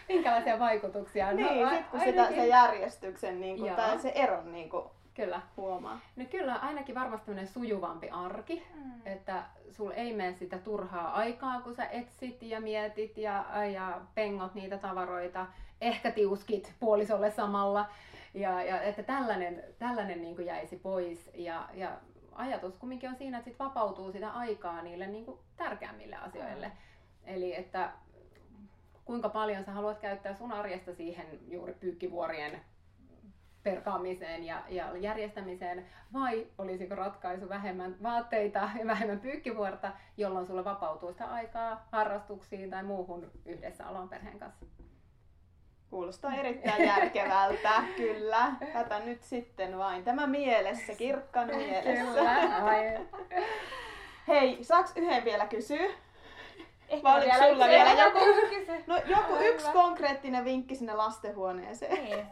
Minkälaisia 0.10 0.60
vaikutuksia? 0.60 1.32
No, 1.32 1.36
niin, 1.36 1.70
sit 1.70 1.88
kun 1.88 2.00
ainakin... 2.00 2.26
sitä, 2.26 2.42
se 2.42 2.48
järjestyksen, 2.48 3.42
niin 3.42 3.60
kun, 3.60 3.70
tai 3.70 4.00
se 4.00 4.12
eron 4.16 4.52
niin 4.52 4.70
kun, 4.70 4.92
Kyllä. 5.14 5.42
Huomaa. 5.58 6.00
No 6.16 6.26
kyllä, 6.26 6.56
ainakin 6.56 6.96
varmasti 6.96 7.32
sujuvampi 7.46 8.10
arki, 8.10 8.64
mm. 8.76 8.92
että 9.06 9.44
sul 9.72 9.92
ei 9.96 10.14
mene 10.14 10.34
sitä 10.34 10.58
turhaa 10.58 11.14
aikaa, 11.14 11.62
kun 11.62 11.76
sä 11.76 11.86
etsit 11.86 12.42
ja 12.42 12.62
mietit 12.62 13.18
ja, 13.18 13.46
ja 13.74 14.02
pengot 14.16 14.54
niitä 14.54 14.78
tavaroita, 14.78 15.48
ehkä 15.82 16.12
tiuskit 16.12 16.74
puolisolle 16.80 17.32
samalla. 17.32 17.90
Ja, 18.34 18.64
ja 18.64 18.82
että 18.82 19.04
tällainen, 19.04 19.64
tällainen 19.80 20.22
niin 20.22 20.36
kuin 20.36 20.46
jäisi 20.46 20.76
pois 20.76 21.32
ja, 21.34 21.70
ja 21.74 21.98
ajatus 22.32 22.78
kumminkin 22.78 23.10
on 23.10 23.16
siinä, 23.16 23.38
että 23.38 23.50
sit 23.50 23.60
vapautuu 23.60 24.12
sitä 24.12 24.32
aikaa 24.32 24.82
niille 24.82 25.08
niin 25.08 25.26
kuin 25.26 25.40
tärkeämmille 25.58 26.16
asioille. 26.16 26.68
Mm. 26.68 26.74
Eli 27.26 27.56
että 27.56 27.92
kuinka 29.06 29.30
paljon 29.30 29.64
sä 29.64 29.72
haluat 29.72 30.00
käyttää 30.00 30.34
sun 30.34 30.52
arjesta 30.52 30.94
siihen 30.94 31.40
juuri 31.48 31.74
pyykkivuorien 31.74 32.62
perkaamiseen 33.64 34.44
ja, 34.44 34.64
ja 34.70 34.98
järjestämiseen, 34.98 35.86
vai 36.14 36.48
olisiko 36.58 36.96
ratkaisu 36.96 37.50
vähemmän 37.50 37.96
vaatteita 38.04 38.70
ja 38.80 38.88
vähemmän 38.88 39.20
pyykkivuorta, 39.20 39.92
jolloin 40.18 40.46
sulle 40.46 40.66
vapautuu 40.66 41.12
sitä 41.12 41.26
aikaa 41.26 41.88
harrastuksiin 41.92 42.70
tai 42.70 42.84
muuhun 42.84 43.32
yhdessä 43.46 43.88
olon 43.88 44.10
perheen 44.10 44.40
kanssa? 44.40 44.66
Kuulostaa 45.90 46.36
erittäin 46.36 46.86
järkevältä, 46.86 47.84
kyllä. 47.98 48.52
Tätä 48.74 49.00
nyt 49.00 49.24
sitten 49.24 49.78
vain. 49.78 50.04
Tämä 50.04 50.28
mielessä, 50.28 50.94
kirkkaan 50.96 51.48
mielessä. 51.48 52.04
Kyllä. 52.06 53.00
Hei, 54.28 54.64
saaks 54.64 54.92
yhden 54.96 55.26
vielä 55.26 55.48
kysyä? 55.48 56.03
Ehkä 56.94 57.04
Vai 57.04 57.16
oliko 57.18 57.32
vielä 57.34 57.50
sulla 57.52 57.66
yksi- 57.66 57.78
vielä 57.78 57.92
joku? 58.04 58.20
No 58.88 58.98
joku 59.06 59.34
Hyvä. 59.34 59.46
yksi 59.46 59.72
konkreettinen 59.72 60.46
vinkki 60.46 60.76
sinne 60.76 60.94
lastenhuoneeseen. 60.94 62.04
Niin. 62.04 62.26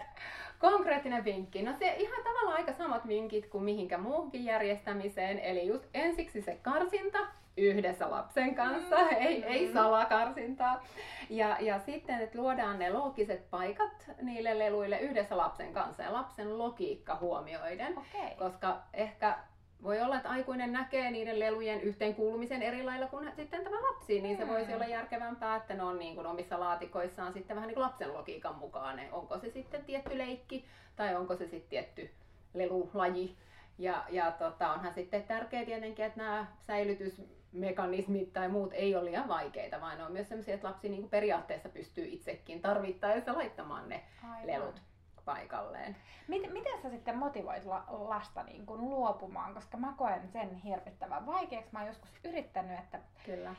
Konkreettinen 0.60 1.24
vinkki. 1.24 1.62
No 1.63 1.74
se 1.80 1.95
ihan 1.97 2.24
tavallaan 2.24 2.58
aika 2.58 2.74
samat 2.74 3.08
vinkit 3.08 3.45
kuin 3.47 3.63
mihinkä 3.63 3.97
muuhunkin 3.97 4.45
järjestämiseen. 4.45 5.39
Eli 5.39 5.67
just 5.67 5.86
ensiksi 5.93 6.41
se 6.41 6.56
karsinta 6.62 7.19
yhdessä 7.58 8.12
lapsen 8.12 8.56
kanssa, 8.56 8.97
Mm. 8.97 9.08
ei, 9.19 9.43
ei 9.45 9.74
salakarsintaa. 9.74 10.84
Ja, 11.30 11.58
ja 11.60 11.80
sitten, 11.80 12.21
että 12.21 12.38
luodaan 12.38 12.80
ne 12.80 12.89
loogiset 12.93 13.50
paikat 13.50 14.12
niille 14.21 14.60
leluille 14.60 15.00
yhdessä 15.00 15.38
lapsen 15.38 15.74
kanssa 15.74 16.04
ja 16.04 16.13
lapsen 16.13 16.58
logiikka 16.58 17.15
huomioiden. 17.15 17.97
Okei. 17.97 18.36
Koska 18.38 18.78
ehkä 18.93 19.38
voi 19.84 20.02
olla, 20.02 20.17
että 20.17 20.30
aikuinen 20.30 20.72
näkee 20.74 21.12
niiden 21.12 21.39
lelujen 21.39 21.82
yhteenkuulumisen 21.82 22.62
eri 22.62 22.84
lailla 22.84 23.08
kuin 23.08 23.32
sitten 23.36 23.63
tämä 23.63 23.82
lapsi, 23.82 24.22
niin 24.22 24.38
se 24.38 24.48
voisi 24.48 24.74
olla 24.74 24.86
järkevämpää, 24.86 25.56
että 25.56 25.74
ne 25.74 25.84
on 25.84 26.00
niin 26.00 26.15
kuin 26.15 26.28
omissa 26.28 26.60
laatikoissaan 26.60 27.34
sitten 27.34 27.56
vähän 27.56 27.67
niin 27.67 27.76
kuin 27.76 27.84
lapsen 27.84 28.13
logiikan 28.13 28.56
mukaan. 28.56 28.96
Ne- 28.96 29.12
Onko 29.12 29.39
se 29.39 29.50
sitten 29.50 29.86
tietty 29.86 30.17
leikki 30.17 30.65
tai 30.96 31.15
onko 31.15 31.36
se 31.36 31.48
sitten 31.48 31.70
tietty 31.70 32.10
lelulaji. 32.54 33.38
Ja, 33.78 34.06
ja 34.10 34.32
tota, 34.32 34.74
onhan 34.74 34.94
sitten 34.94 35.24
tärkeää 35.24 35.65
tietenkin, 35.65 36.06
että 36.06 36.17
nämä 36.24 36.46
säilytysmekanismit 36.60 38.34
tai 38.34 38.50
muut 38.50 38.74
ei 38.74 38.96
ole 38.96 39.06
liian 39.06 39.28
vaikeita, 39.28 39.82
vaan 39.82 39.98
ne 39.98 40.04
on 40.04 40.12
myös 40.12 40.30
sellaisia, 40.30 40.54
että 40.56 40.67
lapsi 40.67 40.89
niin 40.89 41.02
kuin 41.02 41.10
periaatteessa 41.10 41.70
pystyy 41.70 42.06
itsekin 42.06 42.62
tarvittaessa 42.62 43.34
laittamaan 43.34 43.89
ne 43.89 44.04
Aivan. 44.24 44.48
lelut 44.48 44.82
paikalleen. 45.25 45.95
Miten, 46.27 46.53
miten 46.53 46.81
sä 46.81 46.89
sitten 46.89 47.17
motivoit 47.17 47.65
la, 47.65 47.84
lasta 47.89 48.43
niin 48.43 48.65
kuin 48.65 48.81
luopumaan, 48.89 49.53
koska 49.53 49.77
mä 49.77 49.93
koen 49.97 50.27
sen 50.27 50.55
hirvittävän 50.55 51.25
vaikeaksi. 51.25 51.69
Mä 51.71 51.79
oon 51.79 51.88
joskus 51.88 52.10
yrittänyt, 52.23 52.79
että 52.79 52.99
Kyllä. 53.25 53.55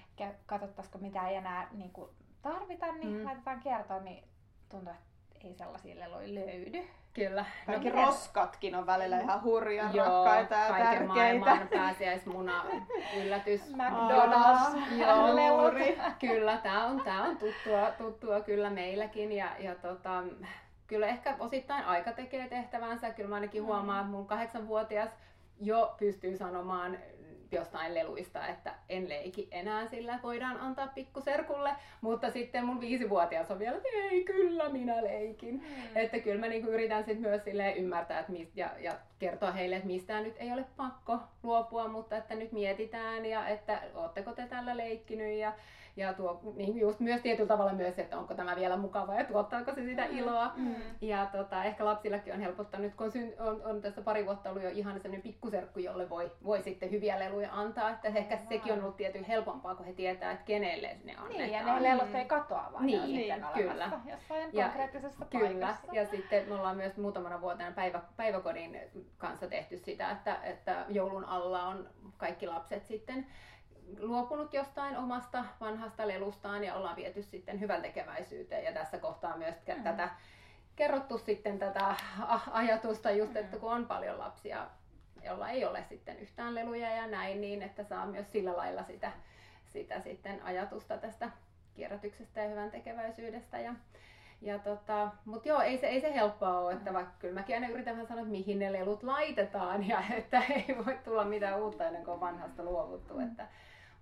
katsottaisiko 0.47 0.99
mitä 0.99 1.29
ei 1.29 1.37
enää 1.37 1.69
niin 1.73 1.91
kuin 1.93 2.11
tarvita, 2.43 2.93
niin 2.93 3.19
Mm. 3.19 3.25
laitetaan 3.25 3.61
kiertoon, 3.61 4.05
niin 4.05 4.25
tuntuu, 4.69 4.93
että 4.93 5.47
ei 5.49 5.55
sellaisia 5.55 6.01
leluja 6.01 6.35
löydy. 6.35 6.89
Kyllä. 7.15 7.45
Kaikki 7.67 7.91
miten- 7.91 8.07
roskatkin 8.07 8.75
on 8.75 8.87
välillä 8.87 9.21
ihan 9.21 9.43
hurjan 9.43 9.95
Joo, 9.95 10.07
rakkaita 10.25 10.55
ja 10.55 10.69
tärkeitä. 10.85 11.05
maailman 11.07 11.69
pääsiäismuna 11.69 12.65
yllätys. 13.17 13.73
McDonald's. 13.77 14.93
Joo. 14.99 16.13
Kyllä, 16.21 16.57
tämä 16.57 16.87
on, 16.87 17.01
tää 17.01 17.23
on 17.23 17.37
tuttua, 17.37 17.91
tuttua 17.99 18.41
kyllä 18.41 18.71
meilläkin 18.71 19.33
ja, 19.33 19.47
ja 19.59 19.75
tota, 19.75 20.23
kyllä 20.93 21.07
ehkä 21.07 21.37
osittain 21.39 21.85
aika 21.85 22.13
tekee 22.13 22.49
tehtävänsä. 22.49 23.11
Kyllä 23.11 23.29
mä 23.29 23.35
ainakin 23.35 23.63
Mm. 23.63 23.67
huomaan, 23.67 24.01
että 24.01 24.11
mun 24.11 24.27
kahdeksanvuotias 24.27 25.11
jo 25.61 25.95
pystyy 25.99 26.37
sanomaan 26.37 26.99
jostain 27.53 27.95
leluista, 27.95 28.47
että 28.47 28.75
en 28.89 29.09
leiki 29.09 29.49
enää 29.51 29.87
sillä, 29.87 30.19
voidaan 30.23 30.61
antaa 30.61 30.87
pikkuserkulle, 30.87 31.71
mutta 32.01 32.31
sitten 32.31 32.65
mun 32.65 32.81
viisivuotias 32.81 33.51
on 33.51 33.59
vielä, 33.59 33.77
että 33.77 33.89
ei 34.11 34.25
kyllä 34.25 34.69
minä 34.69 35.03
leikin. 35.05 35.55
Mm. 35.55 35.97
Että 35.97 36.19
kyllä 36.19 36.41
mä 36.41 36.47
niinku 36.49 36.71
yritän 36.71 37.05
sit 37.05 37.21
myös 37.21 37.43
ymmärtää 37.77 38.21
että 38.21 38.33
mist, 38.33 38.57
ja, 38.57 38.71
ja 38.79 38.93
kertoa 39.19 39.53
heille, 39.53 39.77
että 39.77 39.87
mistään 39.87 40.23
nyt 40.23 40.37
ei 40.39 40.53
ole 40.53 40.65
pakko 40.77 41.19
luopua, 41.43 41.89
mutta 41.89 42.17
että 42.17 42.35
nyt 42.35 42.53
mietitään 42.53 43.27
ja 43.27 43.49
että 43.49 43.83
ootteko 43.95 44.33
te 44.33 44.47
tällä 44.47 44.77
leikkinyt 44.77 45.39
ja, 45.39 45.53
ja 45.97 46.13
tuo, 46.15 46.41
niin 46.57 46.81
just 46.81 47.01
myös 47.01 47.21
tietyllä 47.23 47.49
tavalla 47.49 47.73
myös, 47.73 47.99
että 47.99 48.19
onko 48.19 48.35
tämä 48.35 48.57
vielä 48.57 48.77
mukava 48.77 49.15
ja 49.15 49.25
tuottaako 49.25 49.75
se 49.75 49.83
sitä 49.85 50.05
iloa. 50.05 50.53
Mm. 50.57 50.75
Ja 51.01 51.27
tota, 51.33 51.65
ehkä 51.65 51.85
lapsillakin 51.85 52.35
on 52.35 52.41
helpottanut, 52.41 52.95
kun 52.95 53.07
on, 53.07 53.13
syn, 53.13 53.33
on, 53.39 53.63
on 53.65 53.81
tässä 53.83 54.03
pari 54.03 54.27
vuotta 54.27 54.51
ollut 54.51 54.63
jo 54.63 54.71
ihan 54.71 54.95
sellainen 54.95 55.23
pikkuserkku, 55.23 55.79
jolle 55.79 56.11
voi, 56.11 56.33
voi 56.45 56.63
sitten 56.63 56.91
hyviä 56.91 57.19
leluja 57.19 57.49
antaa. 57.53 57.91
Että 57.91 58.09
ehkä 58.09 58.35
Aivan. 58.35 58.49
sekin 58.49 58.73
on 58.73 58.83
ollut 58.83 58.97
tietysti 58.97 59.29
helpompaa, 59.29 59.75
kun 59.75 59.87
he 59.87 59.93
tietää, 59.93 60.33
että 60.33 60.45
kenelle 60.45 60.97
ne 61.05 61.13
annetaan. 61.17 61.29
Niin, 61.39 61.53
ja 61.53 61.75
ne 61.75 61.83
lelut 61.83 62.15
ei 62.15 62.25
katoa, 62.25 62.69
vaan 62.73 62.87
ne 62.87 63.01
on 63.01 63.07
Niin, 63.13 63.35
sitten 63.35 63.47
kyllä. 63.55 63.91
jossain 64.11 64.49
Ja- 64.53 64.65
konkreettisessa 64.65 65.25
Kyllä, 65.31 65.49
paikassa. 65.49 65.87
ja 65.93 66.07
sitten 66.07 66.49
me 66.49 66.55
ollaan 66.55 66.77
myös 66.77 66.97
muutamana 66.97 67.41
vuotena 67.41 67.73
päivä, 67.73 68.01
päiväkodin 68.17 68.79
kanssa 69.19 69.47
tehty 69.47 69.79
sitä, 69.79 70.11
että, 70.11 70.37
että 70.43 70.85
joulun 70.89 71.25
alla 71.25 71.63
on 71.63 71.89
kaikki 72.17 72.47
lapset 72.47 72.87
sitten 72.87 73.27
luopunut 73.99 74.55
jostain 74.55 74.97
omasta 74.97 75.45
vanhasta 75.61 76.09
lelustaan 76.09 76.65
ja 76.65 76.75
ollaan 76.75 76.97
viety 76.97 77.23
sitten 77.23 77.61
hyvän 77.61 77.83
tekeväisyyteen. 77.83 78.65
Ja 78.65 78.73
tässä 78.73 78.99
kohtaa 78.99 79.37
myös 79.37 79.55
Mm. 79.69 79.75
mm. 79.77 79.83
tätä 79.83 80.11
kerrottu 80.77 81.19
sitten 81.19 81.59
tätä 81.59 81.95
ajatusta 82.51 83.11
just, 83.11 83.37
että 83.37 83.57
Mm. 83.57 83.61
kun 83.61 83.73
on 83.73 83.87
paljon 83.87 84.19
lapsia, 84.19 84.67
jolla 85.25 85.49
ei 85.49 85.65
ole 85.65 85.85
sitten 85.89 86.19
yhtään 86.19 86.55
leluja 86.55 86.91
ja 86.97 87.07
näin, 87.07 87.41
niin 87.41 87.63
että 87.63 87.85
saa 87.85 88.07
myös 88.07 88.33
sillä 88.33 88.57
lailla 88.57 88.83
sitä, 88.83 89.13
sitä 89.67 90.01
sitten 90.01 90.43
ajatusta 90.43 90.97
tästä 90.99 91.31
kierrätyksestä 91.75 92.41
ja 92.41 92.49
hyvän 92.49 92.71
tekeväisyydestä. 92.71 93.59
Ja, 93.59 93.75
ja 94.43 94.59
tota, 94.59 95.11
mutta 95.25 95.49
joo, 95.49 95.61
ei 95.61 95.79
se, 95.79 95.87
ei 95.87 96.01
se 96.01 96.15
helppoa 96.15 96.59
ole, 96.59 96.73
että 96.73 96.93
vaikka 96.93 97.13
kyllä 97.19 97.35
mäkin 97.35 97.55
aina 97.57 97.69
yritän 97.69 97.95
vähän 97.95 98.07
sanoa, 98.07 98.21
että 98.23 98.31
mihin 98.33 98.59
ne 98.59 98.73
lelut 98.73 99.03
laitetaan 99.03 99.89
ja 99.89 100.03
että 100.19 100.43
ei 100.51 100.77
voi 100.87 100.99
tulla 101.05 101.25
mitään 101.25 101.63
uutta 101.63 101.87
ennen 101.87 102.05
kuin 102.05 102.15
on 102.15 102.21
vanhasta 102.21 102.63
luovuttu. 102.63 103.19
Että, 103.19 103.47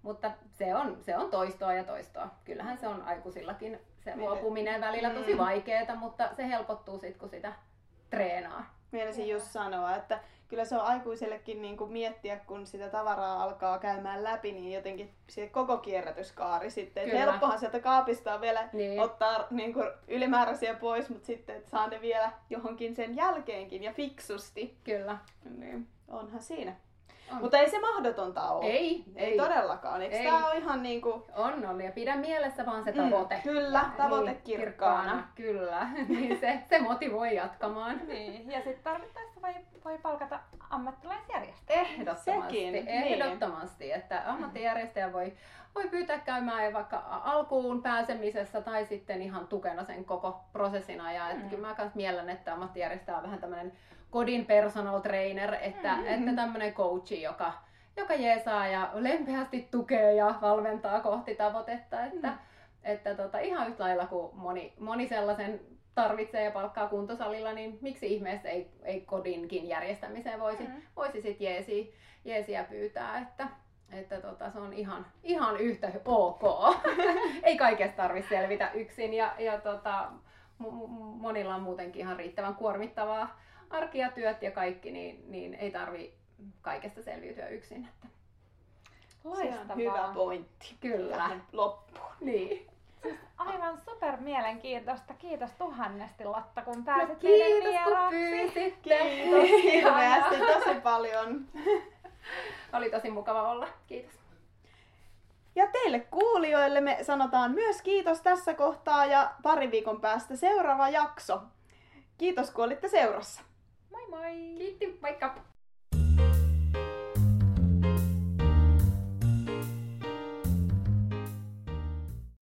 mutta 0.02 0.30
se 0.50 0.74
on, 0.74 0.96
se 1.00 1.16
on 1.16 1.30
toistoa 1.30 1.72
ja 1.72 1.84
toistoa. 1.84 2.28
Kyllähän 2.44 2.78
se 2.78 2.88
on 2.88 3.02
aikuisillakin 3.02 3.80
se 4.04 4.16
luopuminen 4.16 4.80
välillä 4.80 5.10
tosi 5.10 5.32
Mm. 5.32 5.38
vaikeaa, 5.38 5.94
mutta 5.96 6.28
se 6.36 6.48
helpottuu 6.48 6.98
sitten, 6.98 7.18
kun 7.20 7.28
sitä 7.30 7.52
treenaa. 8.10 8.74
Mielisin 8.92 9.28
just 9.28 9.46
sanoa, 9.46 9.96
että 9.96 10.20
kyllä 10.48 10.64
se 10.64 10.74
on 10.76 10.80
aikuisellekin 10.86 11.62
niin 11.62 11.76
kuin 11.76 11.92
miettiä, 11.92 12.36
kun 12.36 12.66
sitä 12.66 12.88
tavaraa 12.88 13.42
alkaa 13.42 13.78
käymään 13.78 14.24
läpi, 14.24 14.52
niin 14.52 14.72
jotenkin 14.72 15.14
se 15.28 15.46
koko 15.48 15.78
kierrätyskaari 15.78 16.70
sitten. 16.70 17.04
Kyllä. 17.04 17.18
helppohan 17.18 17.58
sieltä 17.58 17.80
kaapista 17.80 18.34
on 18.34 18.40
vielä 18.40 18.68
Niin. 18.72 19.00
ottaa 19.00 19.46
niin 19.50 19.72
kuin 19.74 19.90
ylimääräisiä 20.08 20.74
pois, 20.74 21.08
mutta 21.10 21.26
sitten 21.26 21.56
että 21.56 21.70
saa 21.70 21.86
ne 21.88 22.00
vielä 22.00 22.32
johonkin 22.50 22.94
sen 22.96 23.16
jälkeenkin 23.16 23.82
ja 23.82 23.92
fiksusti. 23.92 24.76
Kyllä. 24.84 25.18
Niin 25.58 25.86
onhan 26.08 26.42
siinä. 26.42 26.76
On. 27.32 27.38
Mutta 27.40 27.58
ei 27.58 27.70
se 27.70 27.80
mahdotonta 27.80 28.50
ole. 28.50 28.64
Ei, 28.66 29.04
ei 29.16 29.30
ei. 29.30 29.36
todellakaan. 29.38 30.02
Eikö 30.02 30.16
Ei. 30.16 30.24
tämä 30.24 30.46
ole 30.48 30.56
ihan 30.58 30.82
niin 30.82 31.00
kuin... 31.00 31.22
On, 31.36 31.64
on. 31.66 31.80
Ja 31.80 31.92
pidä 31.92 32.16
mielessä 32.16 32.66
vaan 32.66 32.84
se 32.84 32.92
Mm, 32.92 32.96
tavoite. 33.10 33.40
kyllä, 33.44 33.84
tavoite 33.96 34.30
Niin, 34.30 34.42
kirkkaana. 34.42 35.28
Kyllä, 35.34 35.88
niin 36.08 36.40
se, 36.40 36.58
se 36.68 36.78
motivoi 36.78 37.34
jatkamaan. 37.34 38.00
Niin, 38.06 38.50
ja 38.50 38.58
sitten 38.62 38.84
tarvittaessa 38.84 39.42
voi, 39.42 39.54
voi 39.84 39.98
palkata 39.98 40.40
ammattilaisjärjestöjä. 40.70 41.80
Ehdottomasti, 41.80 42.42
Sekin, 42.42 42.72
niin. 42.72 42.88
ehdottomasti, 42.88 43.92
että 43.92 44.22
ammattijärjestäjä 44.26 45.12
voi, 45.12 45.32
voi 45.74 45.88
pyytää 45.88 46.18
käymään 46.18 46.72
vaikka 46.72 47.02
alkuun 47.24 47.82
pääsemisessä 47.82 48.60
tai 48.60 48.84
sitten 48.84 49.22
ihan 49.22 49.46
tukena 49.46 49.84
sen 49.84 50.04
koko 50.04 50.40
prosessin 50.52 51.00
ajan. 51.00 51.30
Että 51.30 51.42
Mm. 51.44 51.50
kyllä 51.50 51.68
mä 51.68 51.74
kans 51.74 51.94
miellän, 51.94 52.30
että 52.30 52.52
ammattijärjestäjä 52.52 53.16
on 53.16 53.22
vähän 53.22 53.38
tämmöinen 53.38 53.72
kodin 54.10 54.46
personal 54.46 55.00
trainer, 55.00 55.54
että, 55.60 55.96
Mm. 55.96 56.06
että 56.06 56.32
tämmöinen 56.36 56.74
coachi, 56.74 57.22
joka, 57.22 57.52
joka 57.96 58.14
jeesaa 58.14 58.66
ja 58.68 58.90
lempeästi 58.94 59.68
tukee 59.70 60.14
ja 60.14 60.34
valmentaa 60.40 61.00
kohti 61.00 61.34
tavoitetta. 61.34 62.04
Että, 62.04 62.28
Mm. 62.28 62.38
että 62.84 63.14
tota, 63.14 63.38
ihan 63.38 63.68
yhtä 63.68 63.84
lailla 63.84 64.06
kuin 64.06 64.36
moni, 64.36 64.72
moni 64.80 65.08
sellaisen 65.08 65.60
tarvitsee 65.94 66.44
ja 66.44 66.50
palkkaa 66.50 66.88
kuntosalilla, 66.88 67.52
niin 67.52 67.78
miksi 67.80 68.14
ihmeessä 68.14 68.48
ei, 68.48 68.70
ei 68.82 69.00
kodinkin 69.00 69.68
järjestämiseen 69.68 70.40
voisi, 70.40 70.62
Mm. 70.62 70.82
voisi 70.96 71.20
sit 71.22 71.40
jeesi, 71.40 71.94
jeesiä 72.24 72.64
pyytää, 72.64 73.18
että, 73.18 73.46
että 73.92 74.20
tota, 74.20 74.50
se 74.50 74.58
on 74.58 74.72
ihan, 74.72 75.06
ihan 75.22 75.56
yhtä 75.56 75.90
ok. 76.04 76.42
ei 77.42 77.56
kaikesta 77.58 77.96
tarvitse 77.96 78.28
selvitä 78.28 78.70
yksin 78.74 79.14
ja, 79.14 79.32
ja 79.38 79.60
tota, 79.60 80.08
monilla 81.20 81.54
on 81.54 81.62
muutenkin 81.62 82.00
ihan 82.00 82.16
riittävän 82.16 82.54
kuormittavaa 82.54 83.40
arki 83.70 83.98
ja 83.98 84.11
työt 84.11 84.42
ja 84.42 84.50
kaikki, 84.50 84.90
niin, 84.90 85.33
niin 85.33 85.54
ei 85.54 85.70
tarvi 85.70 86.14
kaikesta 86.62 87.02
selviytyä 87.02 87.48
yksin. 87.48 87.88
Että. 87.88 88.09
Loistavaa. 89.24 89.76
hyvä 89.76 90.11
pointti. 90.14 90.76
Kyllä. 90.80 91.16
Tähän 91.16 91.42
loppuun. 91.52 92.11
Niin. 92.20 92.66
Aivan 93.37 93.78
super 93.78 94.16
mielenkiintoista. 94.20 95.14
Kiitos 95.14 95.50
tuhannesti 95.52 96.24
Lotta, 96.24 96.62
kun 96.62 96.76
No, 96.76 96.83
pääsit 96.85 97.22
meidän 97.22 97.62
kiitos 97.62 97.85
kun 97.85 98.11
pyysitte. 98.11 98.98
Kiitos 98.98 99.62
hirveästi, 99.62 100.37
tosi 100.37 100.80
paljon. 100.80 101.46
Oli 102.72 102.90
tosi 102.90 103.11
mukava 103.11 103.50
olla. 103.50 103.68
Kiitos. 103.87 104.20
Ja 105.54 105.66
teille 105.66 106.00
kuulijoille 106.00 106.80
me 106.80 106.98
sanotaan 107.02 107.50
myös 107.52 107.83
kiitos 107.83 108.20
tässä 108.20 108.54
kohtaa 108.54 109.06
ja 109.06 109.30
parin 109.42 109.70
viikon 109.70 110.00
päästä 110.00 110.37
seuraava 110.37 110.88
jakso. 110.88 111.42
Kiitos 112.18 112.50
kun 112.50 112.64
olitte 112.64 112.88
seurassa. 112.88 113.42
Moi 113.90 114.00
moi! 114.11 114.33
Kiitti, 114.59 114.87
moikka! 115.03 115.35